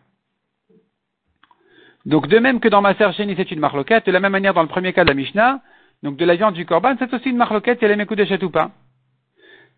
Donc 2.05 2.27
de 2.27 2.39
même 2.39 2.61
que 2.61 2.69
dans 2.69 2.81
ma 2.81 2.93
Chéni, 2.93 3.33
c'est 3.35 3.51
une 3.51 3.59
marloquette, 3.59 4.05
de 4.05 4.11
la 4.11 4.21
même 4.21 4.31
manière 4.31 4.53
dans 4.53 4.61
le 4.61 4.69
premier 4.69 4.93
cas 4.93 5.03
de 5.03 5.09
la 5.09 5.15
Mishnah, 5.15 5.59
donc 6.03 6.15
de 6.15 6.23
la 6.23 6.35
viande 6.35 6.53
du 6.53 6.65
Korban, 6.65 6.95
c'est 6.99 7.13
aussi 7.13 7.29
une 7.29 7.37
marloquette, 7.37 7.79
elle 7.81 7.91
est 7.91 7.97
mes 7.97 8.05
coups 8.05 8.21
ou 8.41 8.49
pas. 8.49 8.71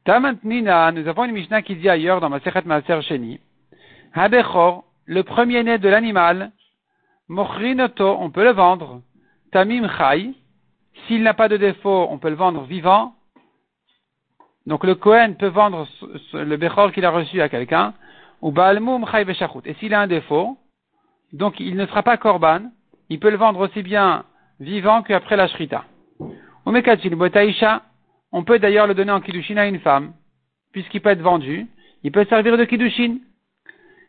Tamantnina, 0.06 0.92
nous 0.92 1.08
avons 1.08 1.26
une 1.26 1.32
Mishnah 1.32 1.64
qui 1.64 1.76
dit 1.76 1.90
ailleurs 1.90 2.22
dans 2.22 2.30
ma 2.30 2.40
Sechet 2.42 2.62
Maaser 2.66 3.02
Sheni, 3.02 3.40
Habechor, 4.14 4.84
le 5.10 5.24
premier-né 5.24 5.80
de 5.80 5.90
l'animal, 5.90 6.52
Mochrinoto, 7.30 8.18
on 8.20 8.30
peut 8.30 8.44
le 8.44 8.52
vendre, 8.52 9.02
Tamim 9.52 9.90
Chai, 9.98 10.36
s'il 11.08 11.24
n'a 11.24 11.34
pas 11.34 11.50
de 11.50 11.58
défaut, 11.58 12.08
on 12.12 12.20
peut 12.20 12.30
le 12.30 12.36
vendre 12.36 12.62
vivant. 12.66 13.16
Donc 14.68 14.84
le 14.84 14.94
Kohen 14.94 15.36
peut 15.36 15.48
vendre 15.48 15.88
le 16.34 16.58
Bechor 16.58 16.92
qu'il 16.92 17.06
a 17.06 17.10
reçu 17.10 17.42
à 17.42 17.50
quelqu'un, 17.50 17.96
ou 18.44 18.52
Baalmum 18.52 19.08
Chai 19.12 19.24
Veshachut. 19.24 19.66
Et 19.66 19.74
s'il 19.80 19.96
a 19.96 20.02
un 20.02 20.06
défaut, 20.06 20.60
donc 21.34 21.60
il 21.60 21.76
ne 21.76 21.88
sera 21.88 22.04
pas 22.04 22.18
korban, 22.18 22.70
il 23.10 23.20
peut 23.20 23.32
le 23.32 23.38
vendre 23.38 23.62
aussi 23.62 23.82
bien 23.82 24.26
vivant 24.60 25.02
qu'après 25.02 25.38
la 25.38 25.48
shrita. 25.48 25.86
On 26.66 26.74
peut 28.44 28.60
d'ailleurs 28.60 28.86
le 28.86 28.94
donner 28.94 29.12
en 29.12 29.22
kiddushin 29.22 29.58
à 29.58 29.66
une 29.66 29.80
femme, 29.80 30.14
puisqu'il 30.72 31.02
peut 31.02 31.10
être 31.10 31.24
vendu, 31.24 31.66
il 32.04 32.12
peut 32.12 32.26
servir 32.26 32.60
de 32.60 32.66
kiddushin. 32.66 33.18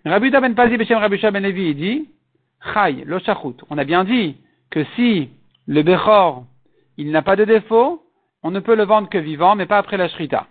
Rabbi 0.05 0.31
ben 0.31 0.55
Pazi 0.55 0.77
Beshem 0.77 0.99
Rabbi 0.99 1.19
ben 1.21 1.53
dit, 1.53 2.09
Chai, 2.73 3.05
lo 3.05 3.19
On 3.71 3.79
a 3.79 3.85
bien 3.85 4.05
dit 4.05 4.37
que 4.71 4.85
si 4.97 5.31
le 5.67 5.83
Bechor, 5.83 6.45
il 6.97 7.11
n'a 7.11 7.23
pas 7.23 7.37
de 7.37 7.45
défaut, 7.45 8.03
on 8.43 8.51
ne 8.51 8.61
peut 8.61 8.75
le 8.75 8.85
vendre 8.85 9.09
que 9.09 9.19
vivant, 9.19 9.55
mais 9.55 9.67
pas 9.67 9.79
après 9.79 9.97
la 9.97 10.09
shrita. 10.09 10.47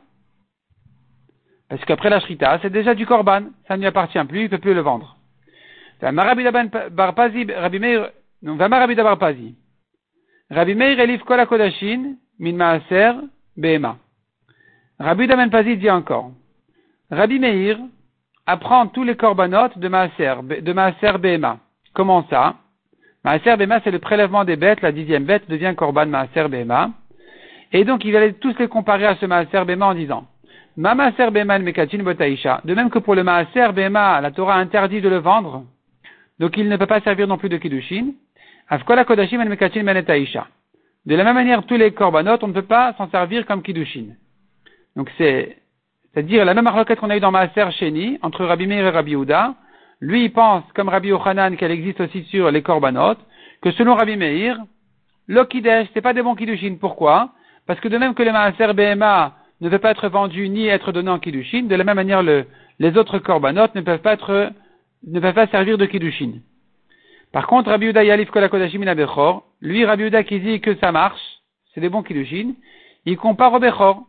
Parce 1.70 1.84
qu'après 1.86 2.10
la 2.10 2.20
shrita, 2.20 2.60
c'est 2.62 2.72
déjà 2.72 2.96
du 2.96 3.06
korban, 3.06 3.44
ça 3.68 3.76
ne 3.76 3.82
lui 3.82 3.88
appartient 3.88 4.24
plus, 4.26 4.40
il 4.42 4.44
ne 4.44 4.48
peut 4.50 4.58
plus 4.58 4.74
le 4.74 4.82
vendre. 4.82 5.18
Rabbi 6.02 6.48
Rabbi 6.48 7.80
Meir, 7.80 8.12
Rabbi 8.44 8.96
Barpazi. 8.96 9.56
Rabbi 10.50 10.76
Meir 10.76 11.00
elif 11.00 11.24
kol 11.24 11.46
kodashin 11.46 12.16
min 12.40 12.54
maaser 12.54 13.14
be'ema. 13.58 13.98
Rabbi 15.00 15.28
Daben 15.28 15.50
Pazi 15.50 15.78
dit 15.78 15.90
encore. 15.90 16.32
Rabbi 17.12 17.40
Meir 17.40 17.78
apprend 18.50 18.88
tous 18.88 19.04
les 19.04 19.16
korbanot 19.16 19.70
de 19.76 19.88
maaser, 19.88 20.62
de 20.62 20.74
maaser 20.74 21.18
be'ema. 21.20 21.60
Comment 21.94 22.26
ça? 22.30 22.56
Maaser 23.24 23.56
be'ema, 23.58 23.80
c'est 23.84 23.92
le 23.92 24.00
prélèvement 24.00 24.44
des 24.44 24.56
bêtes, 24.56 24.82
la 24.82 24.92
dixième 24.92 25.24
bête 25.24 25.48
devient 25.48 25.76
korban 25.78 26.08
maaser 26.08 26.48
be'ema. 26.48 26.90
Et 27.72 27.84
donc, 27.86 28.04
il 28.06 28.16
allait 28.16 28.34
tous 28.34 28.58
les 28.58 28.68
comparer 28.68 29.06
à 29.06 29.16
ce 29.18 29.28
maaser 29.28 29.66
be'ema 29.66 29.88
en 29.88 29.94
disant, 29.94 30.26
Ma 30.78 30.96
maaser 30.96 31.30
be'ema 31.30 31.60
mekatin 31.60 32.00
botaisha. 32.00 32.62
De 32.66 32.74
même 32.74 32.90
que 32.90 32.98
pour 32.98 33.14
le 33.14 33.24
maaser 33.24 33.72
be'ema, 33.72 34.20
la 34.20 34.32
Torah 34.32 34.56
interdit 34.56 35.02
de 35.02 35.10
le 35.10 35.18
vendre, 35.18 35.66
donc 36.40 36.58
il 36.58 36.68
ne 36.68 36.78
peut 36.78 36.88
pas 36.88 37.02
servir 37.02 37.28
non 37.28 37.38
plus 37.38 37.50
de 37.50 37.58
kiddushin. 37.58 38.14
De 41.06 41.16
la 41.16 41.24
même 41.24 41.36
manière, 41.36 41.64
tous 41.66 41.78
les 41.78 41.92
korbanot, 41.92 42.38
on 42.42 42.48
ne 42.48 42.54
peut 42.54 42.64
pas 42.64 42.94
s'en 42.98 43.10
servir 43.10 43.46
comme 43.46 43.62
kiddushin. 43.62 44.16
Donc 44.96 45.12
c'est, 45.20 45.59
c'est-à-dire 46.13 46.45
la 46.45 46.54
même 46.54 46.67
requête 46.67 47.00
qu'on 47.00 47.10
a 47.10 47.17
eu 47.17 47.19
dans 47.19 47.32
Maaser 47.32 47.72
Sheni, 47.72 48.17
entre 48.22 48.45
Rabbi 48.45 48.67
Meir 48.67 48.86
et 48.86 48.89
Rabbi 48.89 49.12
Yehuda. 49.12 49.56
Lui, 50.02 50.26
il 50.26 50.32
pense, 50.32 50.63
comme 50.74 50.89
Rabbi 50.89 51.10
Yochanan, 51.10 51.56
qu'elle 51.58 51.72
existe 51.72 52.00
aussi 52.02 52.24
sur 52.26 52.50
les 52.52 52.62
korbanot, 52.62 53.15
que 53.62 53.72
selon 53.72 53.95
Rabbi 53.95 54.15
Meir, 54.15 54.58
le 55.28 55.43
kiddush, 55.45 55.88
c'est 55.93 56.02
pas 56.02 56.13
des 56.13 56.22
bons 56.22 56.36
kiddushin. 56.36 56.78
Pourquoi? 56.80 57.30
Parce 57.67 57.80
que 57.80 57.88
de 57.88 57.98
même 57.98 58.15
que 58.15 58.24
le 58.24 58.32
Maaser 58.32 58.74
BMA 58.74 59.34
ne 59.62 59.69
peut 59.69 59.78
pas 59.78 59.91
être 59.91 60.08
vendu 60.10 60.50
ni 60.50 60.67
être 60.67 60.91
donné 60.91 61.10
en 61.10 61.19
kiddushin, 61.19 61.63
de 61.63 61.76
la 61.76 61.84
même 61.84 61.98
manière, 61.98 62.24
les 62.24 62.98
autres 62.98 63.19
korbanot 63.19 63.67
ne 63.76 63.82
peuvent 63.82 64.02
pas 64.02 64.13
être 64.13 64.54
ne 65.06 65.19
va 65.19 65.34
pas 65.34 65.48
servir 65.48 65.78
de 65.78 65.86
Kiddushin. 65.86 66.39
Par 67.32 67.48
contre, 67.48 67.69
Rabbi 67.69 67.88
Uda 67.88 68.04
Yalif 68.04 68.32
Kolakodashim 68.32 68.84
Bechor, 68.95 69.43
lui, 69.62 69.86
Rabbi 69.86 70.04
Uda 70.04 70.24
qui 70.24 70.39
dit 70.39 70.62
que 70.62 70.76
ça 70.76 70.91
marche, 70.91 71.22
c'est 71.74 71.82
des 71.82 71.89
bons 71.89 72.04
Kiddushin, 72.04 72.54
il 73.06 73.17
compare 73.17 73.54
au 73.54 73.60
Bechor. 73.60 74.06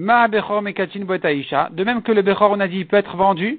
Ma 0.00 0.28
Bechor 0.28 0.62
Mekachin 0.62 1.04
Boetaisha, 1.04 1.70
de 1.72 1.82
même 1.82 2.02
que 2.02 2.12
le 2.12 2.22
Bechor, 2.22 2.52
on 2.52 2.60
a 2.60 2.68
dit, 2.68 2.84
peut 2.84 2.96
être 2.96 3.16
vendu, 3.16 3.58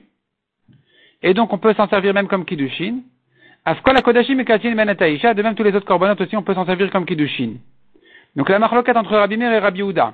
et 1.22 1.34
donc 1.34 1.52
on 1.52 1.58
peut 1.58 1.74
s'en 1.74 1.90
servir 1.90 2.14
même 2.14 2.30
comme 2.30 2.46
Kiddushin. 2.46 3.02
Afkol 3.66 4.02
Kodashim 4.02 4.36
Mekachin 4.36 4.74
Menetaisha, 4.74 5.34
de 5.34 5.44
même 5.44 5.54
tous 5.54 5.64
les 5.64 5.76
autres 5.76 5.86
korbanot 5.86 6.16
aussi, 6.18 6.38
on 6.38 6.42
peut 6.42 6.54
s'en 6.54 6.66
servir 6.66 6.90
comme 6.92 7.06
Kiddushin. 7.06 7.56
Donc 8.38 8.48
la 8.48 8.58
marloquette 8.58 8.96
entre 8.96 9.18
Rabbi 9.18 9.36
Meir 9.36 9.52
et 9.52 9.60
Rabbi 9.60 9.82
Uda. 9.82 10.14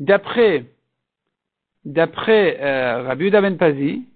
D'après, 0.00 0.64
d'après 1.84 2.58
euh, 2.60 3.04
Rabbi 3.04 3.26
Uda 3.26 3.40
Ben 3.40 3.56
Pazi, 3.56 4.06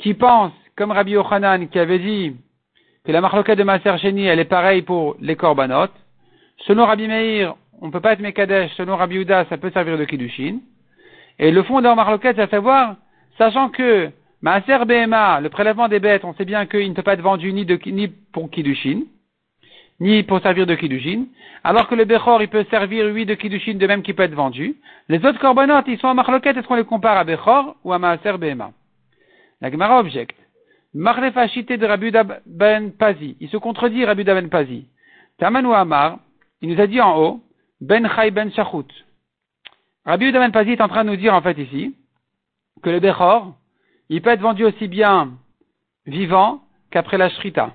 qui 0.00 0.14
pense, 0.14 0.52
comme 0.74 0.90
Rabbi 0.90 1.12
Yochanan, 1.12 1.68
qui 1.68 1.78
avait 1.78 2.00
dit 2.00 2.34
que 3.04 3.12
la 3.12 3.20
marloquette 3.20 3.58
de 3.58 3.62
Maser 3.62 3.96
Sheni, 3.98 4.24
elle 4.24 4.40
est 4.40 4.44
pareille 4.44 4.82
pour 4.82 5.14
les 5.20 5.36
korbanot. 5.36 5.92
Selon 6.66 6.84
Rabbi 6.84 7.06
Meir, 7.06 7.54
on 7.80 7.86
ne 7.86 7.92
peut 7.92 8.00
pas 8.00 8.12
être 8.12 8.20
Mekadesh. 8.20 8.72
Selon 8.74 8.96
Rabbi 8.96 9.16
Uda, 9.16 9.44
ça 9.46 9.58
peut 9.58 9.70
servir 9.70 9.98
de 9.98 10.04
Kiddushin. 10.04 10.58
Et 11.38 11.50
le 11.50 11.62
fond 11.62 11.80
la 11.80 11.94
marloquette, 11.94 12.36
c'est 12.36 12.42
à 12.42 12.48
savoir, 12.48 12.96
sachant 13.36 13.68
que 13.68 14.10
Maaser 14.42 14.84
Behema, 14.86 15.40
le 15.40 15.50
prélèvement 15.50 15.88
des 15.88 16.00
bêtes, 16.00 16.24
on 16.24 16.34
sait 16.34 16.44
bien 16.44 16.66
qu'il 16.66 16.88
ne 16.88 16.94
peut 16.94 17.02
pas 17.02 17.14
être 17.14 17.20
vendu 17.20 17.52
ni, 17.52 17.64
de, 17.64 17.78
pour 18.32 18.50
Kiddushin, 18.50 19.02
ni 20.00 20.22
pour 20.22 20.40
servir 20.40 20.66
de 20.66 20.74
Kiddushin, 20.74 21.26
alors 21.64 21.88
que 21.88 21.94
le 21.94 22.04
Bechor, 22.04 22.42
il 22.42 22.48
peut 22.48 22.64
servir, 22.70 23.06
oui, 23.12 23.26
de 23.26 23.34
Kiddushin, 23.34 23.74
de 23.74 23.86
même 23.86 24.02
qu'il 24.02 24.14
peut 24.14 24.22
être 24.22 24.34
vendu. 24.34 24.76
Les 25.08 25.24
autres 25.24 25.38
korbanot, 25.38 25.82
ils 25.86 25.98
sont 25.98 26.08
en 26.08 26.14
marloquette, 26.14 26.56
est-ce 26.56 26.66
qu'on 26.66 26.74
les 26.74 26.84
compare 26.84 27.16
à 27.16 27.24
Bechor 27.24 27.76
ou 27.84 27.92
à 27.92 27.98
Maaser 27.98 28.38
Behema? 28.38 28.72
La 29.60 29.70
Gemara 29.70 29.98
objecte. 30.00 30.36
Marlefachité 30.94 31.76
de 31.76 31.86
Rabbi 31.86 32.10
Ben 32.46 32.92
Pazi. 32.92 33.36
Il 33.40 33.48
se 33.48 33.56
contredit 33.58 34.04
Rabbi 34.04 34.24
Ben 34.24 34.48
Pazi. 34.48 34.86
Tamanou 35.38 35.74
Amar, 35.74 36.18
il 36.62 36.70
nous 36.70 36.80
a 36.80 36.86
dit 36.86 37.00
en 37.00 37.18
haut, 37.18 37.40
Ben 37.80 38.08
Chai 38.14 38.30
Ben 38.30 38.50
Shachut. 38.52 38.86
Rabbi 40.04 40.32
Ben 40.32 40.50
Pazi 40.52 40.72
est 40.72 40.80
en 40.80 40.88
train 40.88 41.04
de 41.04 41.10
nous 41.10 41.16
dire 41.16 41.34
en 41.34 41.42
fait 41.42 41.58
ici 41.58 41.94
que 42.82 42.90
le 42.90 43.00
Bechor, 43.00 43.54
il 44.08 44.22
peut 44.22 44.30
être 44.30 44.40
vendu 44.40 44.64
aussi 44.64 44.88
bien 44.88 45.32
vivant 46.06 46.62
qu'après 46.90 47.18
la 47.18 47.28
Shrita. 47.30 47.74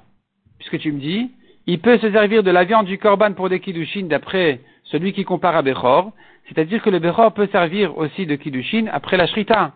Puisque 0.58 0.80
tu 0.80 0.92
me 0.92 1.00
dis, 1.00 1.32
il 1.66 1.80
peut 1.82 1.98
se 1.98 2.12
servir 2.12 2.44
de 2.44 2.52
la 2.52 2.64
viande 2.64 2.86
du 2.86 2.98
Korban 2.98 3.34
pour 3.34 3.50
des 3.50 3.60
Kiddushin 3.60 4.06
d'après 4.06 4.62
celui 4.86 5.14
qui 5.14 5.24
compare 5.24 5.56
à 5.56 5.62
Bechor. 5.62 6.12
C'est-à-dire 6.48 6.82
que 6.82 6.90
le 6.90 7.00
Bechor 7.00 7.34
peut 7.34 7.48
servir 7.52 7.98
aussi 7.98 8.26
de 8.26 8.36
Kiddushin 8.36 8.88
après 8.92 9.18
la 9.18 9.28
Shrita 9.28 9.74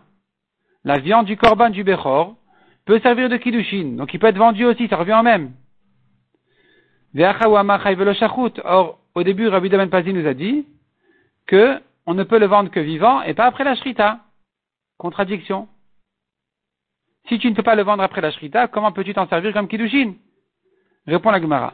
la 0.86 1.00
viande 1.00 1.26
du 1.26 1.36
korban 1.36 1.70
du 1.70 1.82
Bechor 1.82 2.36
peut 2.86 3.00
servir 3.00 3.28
de 3.28 3.36
kiddushin, 3.36 3.96
donc 3.96 4.14
il 4.14 4.20
peut 4.20 4.28
être 4.28 4.38
vendu 4.38 4.64
aussi, 4.64 4.86
ça 4.86 4.96
revient 4.96 5.14
en 5.14 5.24
même. 5.24 5.50
Or, 8.64 8.98
au 9.16 9.22
début, 9.22 9.48
Rabbi 9.48 9.70
Daman 9.70 9.88
Pazi 9.88 10.12
nous 10.12 10.26
a 10.26 10.34
dit 10.34 10.66
que 11.46 11.80
on 12.04 12.12
ne 12.12 12.22
peut 12.22 12.38
le 12.38 12.46
vendre 12.46 12.70
que 12.70 12.80
vivant 12.80 13.22
et 13.22 13.32
pas 13.32 13.46
après 13.46 13.64
la 13.64 13.74
shrita. 13.74 14.20
Contradiction. 14.98 15.68
Si 17.28 17.38
tu 17.38 17.50
ne 17.50 17.54
peux 17.54 17.62
pas 17.62 17.74
le 17.74 17.82
vendre 17.82 18.02
après 18.02 18.20
la 18.20 18.30
shrita, 18.30 18.68
comment 18.68 18.92
peux-tu 18.92 19.14
t'en 19.14 19.26
servir 19.26 19.54
comme 19.54 19.68
kiddushin? 19.68 20.14
Répond 21.06 21.30
la 21.30 21.40
Gemara. 21.40 21.72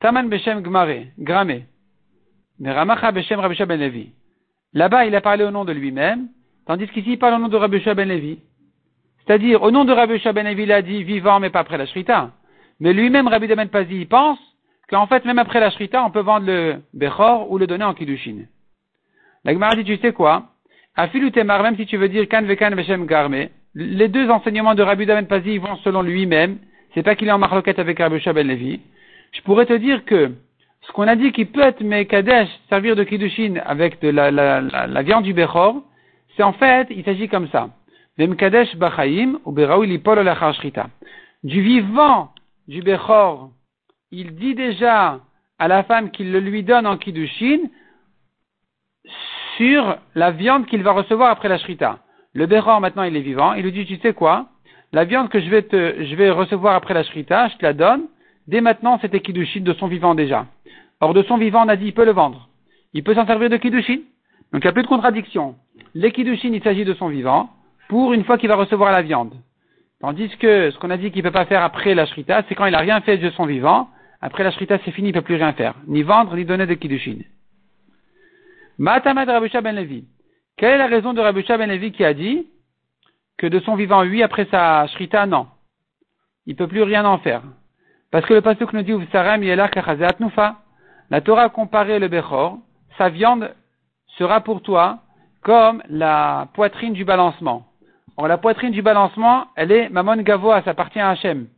Taman 0.00 0.28
beshem 0.28 0.60
gmare, 0.60 1.06
gramé. 1.18 1.64
Meramacha 2.58 3.10
beshem 3.10 3.40
Rabbi 3.40 3.56
Ben 3.64 3.80
Levi. 3.80 4.12
Là-bas, 4.74 5.06
il 5.06 5.14
a 5.14 5.22
parlé 5.22 5.44
au 5.44 5.50
nom 5.50 5.64
de 5.64 5.72
lui-même, 5.72 6.28
tandis 6.66 6.88
qu'ici, 6.88 7.12
il 7.12 7.18
parle 7.18 7.34
au 7.34 7.38
nom 7.38 7.48
de 7.48 7.56
Rabbi 7.56 7.82
Ben 7.96 8.08
Levi. 8.08 8.38
C'est-à-dire, 9.24 9.62
au 9.62 9.70
nom 9.70 9.86
de 9.86 9.92
Rabbi 9.92 10.20
Ben 10.34 10.46
il 10.46 10.72
a 10.72 10.82
dit 10.82 11.04
vivant 11.04 11.40
mais 11.40 11.48
pas 11.48 11.60
après 11.60 11.78
la 11.78 11.86
Shrita. 11.86 12.32
Mais 12.80 12.92
lui-même, 12.92 13.28
Rabbi 13.28 13.46
Ben 13.46 13.68
Pazi, 13.68 13.96
il 14.02 14.08
pense 14.08 14.38
qu'en 14.92 15.06
fait, 15.06 15.24
même 15.24 15.38
après 15.38 15.58
la 15.58 15.70
Shrita, 15.70 16.04
on 16.04 16.10
peut 16.10 16.20
vendre 16.20 16.46
le 16.46 16.82
Bechor 16.92 17.50
ou 17.50 17.56
le 17.56 17.66
donner 17.66 17.84
en 17.84 17.94
Kiddushin. 17.94 18.44
La 19.42 19.54
Gemara 19.54 19.74
dit, 19.74 19.84
tu 19.84 19.96
sais 19.96 20.12
quoi? 20.12 20.44
Afilu 20.94 21.32
temar, 21.32 21.62
même 21.62 21.76
si 21.76 21.86
tu 21.86 21.96
veux 21.96 22.10
dire 22.10 22.28
kan 22.28 22.42
vekan 22.42 22.74
veshem 22.74 23.06
garme, 23.06 23.46
les 23.74 24.08
deux 24.08 24.28
enseignements 24.28 24.74
de 24.74 24.82
Rabbi 24.82 25.06
Ben 25.06 25.26
Pazi 25.26 25.56
vont 25.56 25.76
selon 25.76 26.02
lui-même. 26.02 26.58
C'est 26.92 27.02
pas 27.02 27.14
qu'il 27.14 27.28
est 27.28 27.32
en 27.32 27.38
marloquette 27.38 27.78
avec 27.78 27.98
Rabbi 28.00 28.22
Ben 28.34 28.46
Levi. 28.46 28.80
Je 29.32 29.40
pourrais 29.40 29.64
te 29.64 29.72
dire 29.72 30.04
que 30.04 30.32
ce 30.82 30.92
qu'on 30.92 31.08
a 31.08 31.16
dit 31.16 31.32
qu'il 31.32 31.46
peut 31.46 31.62
être 31.62 31.82
Mekadesh, 31.82 32.48
servir 32.68 32.94
de 32.94 33.04
Kiddushin 33.04 33.62
avec 33.64 33.98
de 34.02 34.10
la, 34.10 35.02
viande 35.02 35.24
du 35.24 35.32
Bechor, 35.32 35.82
c'est 36.36 36.42
en 36.42 36.52
fait, 36.52 36.88
il 36.90 37.02
s'agit 37.02 37.28
comme 37.28 37.48
ça. 37.48 37.70
Mekadesh 38.18 38.76
Bachaim 38.76 39.38
ou 39.46 39.54
Lipol 39.84 40.30
Du 41.44 41.62
vivant 41.62 42.28
du 42.68 42.82
Bechor, 42.82 43.48
il 44.12 44.36
dit 44.36 44.54
déjà 44.54 45.20
à 45.58 45.68
la 45.68 45.82
femme 45.82 46.10
qu'il 46.10 46.30
le 46.30 46.38
lui 46.38 46.62
donne 46.62 46.86
en 46.86 46.96
Kiddushin 46.96 47.58
sur 49.56 49.96
la 50.14 50.30
viande 50.30 50.66
qu'il 50.66 50.82
va 50.82 50.92
recevoir 50.92 51.30
après 51.30 51.48
la 51.48 51.58
Shrita. 51.58 51.98
Le 52.32 52.46
Bechor 52.46 52.80
maintenant 52.80 53.02
il 53.02 53.16
est 53.16 53.20
vivant, 53.20 53.54
il 53.54 53.64
lui 53.64 53.72
dit 53.72 53.86
tu 53.86 53.96
sais 53.96 54.12
quoi, 54.12 54.46
la 54.92 55.04
viande 55.04 55.28
que 55.28 55.40
je 55.40 55.50
vais 55.50 55.62
te, 55.62 56.04
je 56.04 56.14
vais 56.14 56.30
recevoir 56.30 56.74
après 56.76 56.94
la 56.94 57.02
Shrita, 57.02 57.48
je 57.48 57.56
te 57.56 57.62
la 57.64 57.72
donne, 57.72 58.04
dès 58.46 58.60
maintenant 58.60 58.98
c'était 59.02 59.20
Kiddushin 59.20 59.62
de 59.62 59.72
son 59.74 59.88
vivant 59.88 60.14
déjà. 60.14 60.46
Or, 61.02 61.14
de 61.14 61.24
son 61.24 61.36
vivant, 61.36 61.64
on 61.66 61.68
a 61.68 61.74
dit, 61.74 61.86
il 61.86 61.94
peut 61.94 62.04
le 62.04 62.12
vendre. 62.12 62.48
Il 62.92 63.02
peut 63.02 63.14
s'en 63.14 63.26
servir 63.26 63.50
de 63.50 63.56
Kiddushin. 63.56 63.98
Donc, 64.52 64.62
il 64.62 64.66
n'y 64.66 64.68
a 64.68 64.72
plus 64.72 64.84
de 64.84 64.88
contradiction. 64.88 65.56
Les 65.94 66.12
Kiddushin, 66.12 66.50
il 66.52 66.62
s'agit 66.62 66.84
de 66.84 66.94
son 66.94 67.08
vivant, 67.08 67.50
pour 67.88 68.12
une 68.12 68.22
fois 68.22 68.38
qu'il 68.38 68.48
va 68.48 68.54
recevoir 68.54 68.92
la 68.92 69.02
viande. 69.02 69.34
Tandis 70.00 70.28
que 70.38 70.70
ce 70.70 70.78
qu'on 70.78 70.90
a 70.90 70.96
dit 70.96 71.10
qu'il 71.10 71.24
ne 71.24 71.28
peut 71.28 71.32
pas 71.32 71.44
faire 71.46 71.64
après 71.64 71.96
la 71.96 72.06
shrita, 72.06 72.44
c'est 72.48 72.54
quand 72.54 72.66
il 72.66 72.72
n'a 72.72 72.78
rien 72.78 73.00
fait 73.00 73.18
de 73.18 73.30
son 73.30 73.46
vivant. 73.46 73.88
Après 74.22 74.44
la 74.44 74.52
shrita, 74.52 74.78
c'est 74.84 74.92
fini, 74.92 75.08
il 75.08 75.14
ne 75.14 75.18
peut 75.18 75.24
plus 75.24 75.34
rien 75.34 75.52
faire. 75.52 75.74
Ni 75.88 76.02
vendre, 76.04 76.36
ni 76.36 76.44
donner 76.44 76.66
de 76.66 76.74
Kiddushin. 76.74 77.18
Matamad 78.78 79.28
Rabusha 79.28 79.60
Ben 79.60 79.74
Levi. 79.74 80.04
Quelle 80.56 80.74
est 80.74 80.78
la 80.78 80.86
raison 80.86 81.12
de 81.12 81.20
Rabusha 81.20 81.58
Ben 81.58 81.68
Levi 81.68 81.90
qui 81.90 82.04
a 82.04 82.14
dit 82.14 82.46
que 83.36 83.48
de 83.48 83.58
son 83.60 83.74
vivant, 83.74 84.02
oui, 84.02 84.22
après 84.22 84.46
sa 84.48 84.86
shrita, 84.86 85.26
non. 85.26 85.48
Il 86.46 86.52
ne 86.52 86.56
peut 86.56 86.68
plus 86.68 86.82
rien 86.84 87.04
en 87.04 87.18
faire. 87.18 87.42
Parce 88.12 88.24
que 88.24 88.34
le 88.34 88.42
pasuk 88.42 88.72
nous 88.72 88.82
dit. 88.82 88.92
La 91.10 91.20
Torah 91.20 91.42
a 91.42 91.48
comparé 91.48 91.98
le 91.98 92.08
Bechor, 92.08 92.58
sa 92.96 93.08
viande 93.08 93.52
sera 94.18 94.40
pour 94.40 94.62
toi 94.62 95.00
comme 95.42 95.82
la 95.88 96.48
poitrine 96.54 96.92
du 96.92 97.04
balancement. 97.04 97.66
Or, 98.16 98.28
la 98.28 98.38
poitrine 98.38 98.70
du 98.70 98.82
balancement, 98.82 99.46
elle 99.56 99.72
est 99.72 99.88
Mamon 99.88 100.22
Gavoa, 100.22 100.62
ça 100.62 100.70
appartient 100.70 101.00
à 101.00 101.10
Hachem. 101.10 101.48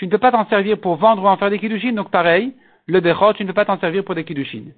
Tu 0.00 0.06
ne 0.06 0.10
peux 0.10 0.18
pas 0.18 0.32
t'en 0.32 0.46
servir 0.46 0.78
pour 0.78 0.96
vendre 0.96 1.22
ou 1.22 1.28
en 1.28 1.36
faire 1.36 1.50
des 1.50 1.58
kiddushin, 1.58 1.92
donc 1.92 2.10
pareil, 2.10 2.54
le 2.86 3.00
Bechor, 3.00 3.34
tu 3.34 3.42
ne 3.42 3.48
peux 3.48 3.54
pas 3.54 3.66
t'en 3.66 3.78
servir 3.78 4.02
pour 4.02 4.14
des 4.14 4.24
kiddushin. 4.24 4.72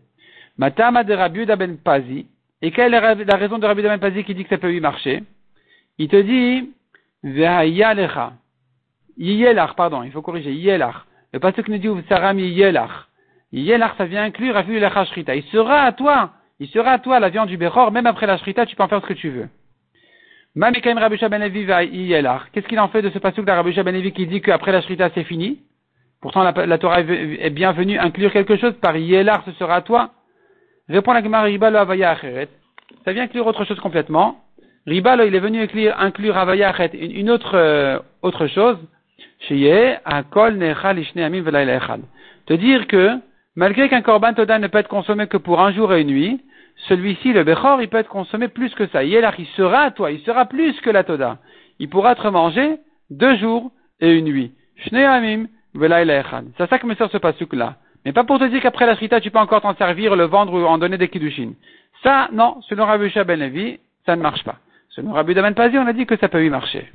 Matama 0.59 1.05
de 1.05 1.55
Ben 1.55 1.77
Pazi, 1.77 2.27
et 2.61 2.73
quelle 2.73 2.93
est 2.93 3.25
la 3.25 3.37
raison 3.37 3.61
de 3.61 3.65
Rabbi 3.65 3.83
Ben 3.83 4.01
Pazi 4.01 4.25
qui 4.25 4.35
dit 4.35 4.43
que 4.43 4.51
ça 4.51 4.59
peut 4.59 4.73
lui 4.73 4.81
marcher? 4.81 5.23
Il 5.99 6.09
te 6.09 6.21
dit, 6.21 6.73
Yelach, 9.17 9.77
pardon, 9.77 10.03
il 10.03 10.11
faut 10.11 10.23
corriger, 10.23 10.55
Yelach. 10.55 11.07
Le 11.33 11.39
pasuk 11.39 11.69
nous 11.69 11.79
dit, 11.79 11.89
Saram 12.09 12.41
Yelach. 12.41 13.07
Yelach, 13.53 13.97
ça 13.99 14.07
vient 14.07 14.25
inclure. 14.25 14.61
Il 14.69 15.43
sera 15.53 15.83
à 15.83 15.93
toi, 15.93 16.33
il 16.59 16.67
sera 16.67 16.91
à 16.91 16.99
toi 16.99 17.21
la 17.21 17.29
viande 17.29 17.49
du 17.49 17.57
Bechor, 17.57 17.93
même 17.93 18.07
après 18.07 18.27
la 18.27 18.39
shrita, 18.39 18.67
tu 18.67 18.75
peux 18.75 18.83
en 18.83 18.89
faire 18.89 19.03
ce 19.03 19.07
que 19.07 19.13
tu 19.13 19.31
veux. 19.31 19.49
Mamikaim 20.42 20.42
Rabusha 20.42 20.42
Benevi 20.42 20.42
Yelach. 20.42 20.42
Qu'est-ce 20.55 20.79
qu'il 22.69 22.81
en 22.81 22.89
fait 22.89 23.03
de 23.03 23.11
ce 23.11 23.19
passage 23.19 23.45
d'Arabusha 23.45 23.83
Benevi 23.83 24.13
qui 24.13 24.27
dit 24.27 24.43
qu'après 24.43 24.73
la 24.73 24.83
shrita 24.83 25.09
c'est 25.15 25.25
fini? 25.25 25.61
Pourtant 26.21 26.43
la, 26.43 26.79
Torah 26.79 27.01
est 27.01 27.51
bienvenue 27.51 27.99
inclure 27.99 28.33
quelque 28.33 28.57
chose 28.57 28.75
par 28.81 28.97
Yelach, 28.97 29.43
ce 29.47 29.53
sera 29.53 29.77
à 29.77 29.81
toi. 29.81 30.11
Répond 30.89 31.13
la 31.13 31.23
Gemara 31.23 31.45
Ribalo 31.45 31.79
Avaya 31.79 32.11
Acheret. 32.11 32.49
Ça 33.05 33.13
vient 33.13 33.25
inclure 33.25 33.47
autre 33.47 33.65
chose 33.65 33.81
complètement. 33.81 34.41
Ribalo, 34.87 35.25
il 35.25 35.35
est 35.35 35.41
venu 35.41 35.63
inclure, 35.63 35.95
inclure 35.99 36.37
Avaya 36.37 36.75
une, 36.93 37.31
autre, 37.31 37.55
euh, 37.55 37.99
autre 38.21 38.47
chose. 38.47 38.77
Te 42.47 42.55
dire 42.55 42.87
que, 42.87 43.19
Malgré 43.55 43.91
qu'un 43.91 44.01
korban 44.01 44.33
toda 44.33 44.59
ne 44.59 44.67
peut 44.67 44.79
être 44.79 44.89
consommé 44.89 45.27
que 45.27 45.37
pour 45.37 45.61
un 45.61 45.73
jour 45.73 45.93
et 45.93 46.01
une 46.01 46.09
nuit, 46.09 46.41
celui-ci, 46.89 47.33
le 47.33 47.45
bechor, 47.45 47.81
il 47.81 47.89
peut 47.89 47.99
être 47.99 48.09
consommé 48.09 48.49
plus 48.49 48.75
que 48.75 48.87
ça. 48.89 49.05
Il 49.05 49.15
sera 49.57 49.83
à 49.83 49.91
toi, 49.91 50.11
il 50.11 50.21
sera 50.21 50.47
plus 50.47 50.79
que 50.81 50.91
la 50.91 51.05
toda. 51.05 51.39
Il 51.79 51.89
pourra 51.89 52.13
être 52.13 52.31
mangé 52.31 52.79
deux 53.11 53.37
jours 53.37 53.71
et 54.01 54.13
une 54.13 54.25
nuit. 54.25 54.53
C'est 54.85 54.91
ça 54.91 56.79
que 56.79 56.87
me 56.87 56.95
sert 56.95 57.11
ce 57.11 57.19
pasuk-là. 57.19 57.77
Mais 58.05 58.13
pas 58.13 58.25
pour 58.25 58.39
te 58.39 58.45
dire 58.45 58.61
qu'après 58.61 58.87
la 58.87 58.97
shrita, 58.97 59.21
tu 59.21 59.31
peux 59.31 59.39
encore 59.39 59.61
t'en 59.61 59.77
servir, 59.77 60.17
le 60.17 60.25
vendre 60.25 60.55
ou 60.55 60.67
en 60.67 60.79
donner 60.79 60.99
des 60.99 61.09
kiddushin. 61.09 61.53
Ça, 62.03 62.29
non, 62.33 62.61
selon 62.63 62.85
Rabbi 62.85 63.13
Ben 63.27 63.39
Levi, 63.39 63.79
ça 64.07 64.17
ne 64.17 64.23
marche 64.23 64.43
pas. 64.43 64.57
Selon 64.91 65.13
Rabbi 65.13 65.35
Daman 65.35 65.55
Pazi, 65.55 65.79
on 65.79 65.87
a 65.87 65.93
dit 65.93 66.05
que 66.05 66.17
ça 66.17 66.29
peut 66.29 66.45
y 66.45 66.51
marcher. 66.51 66.91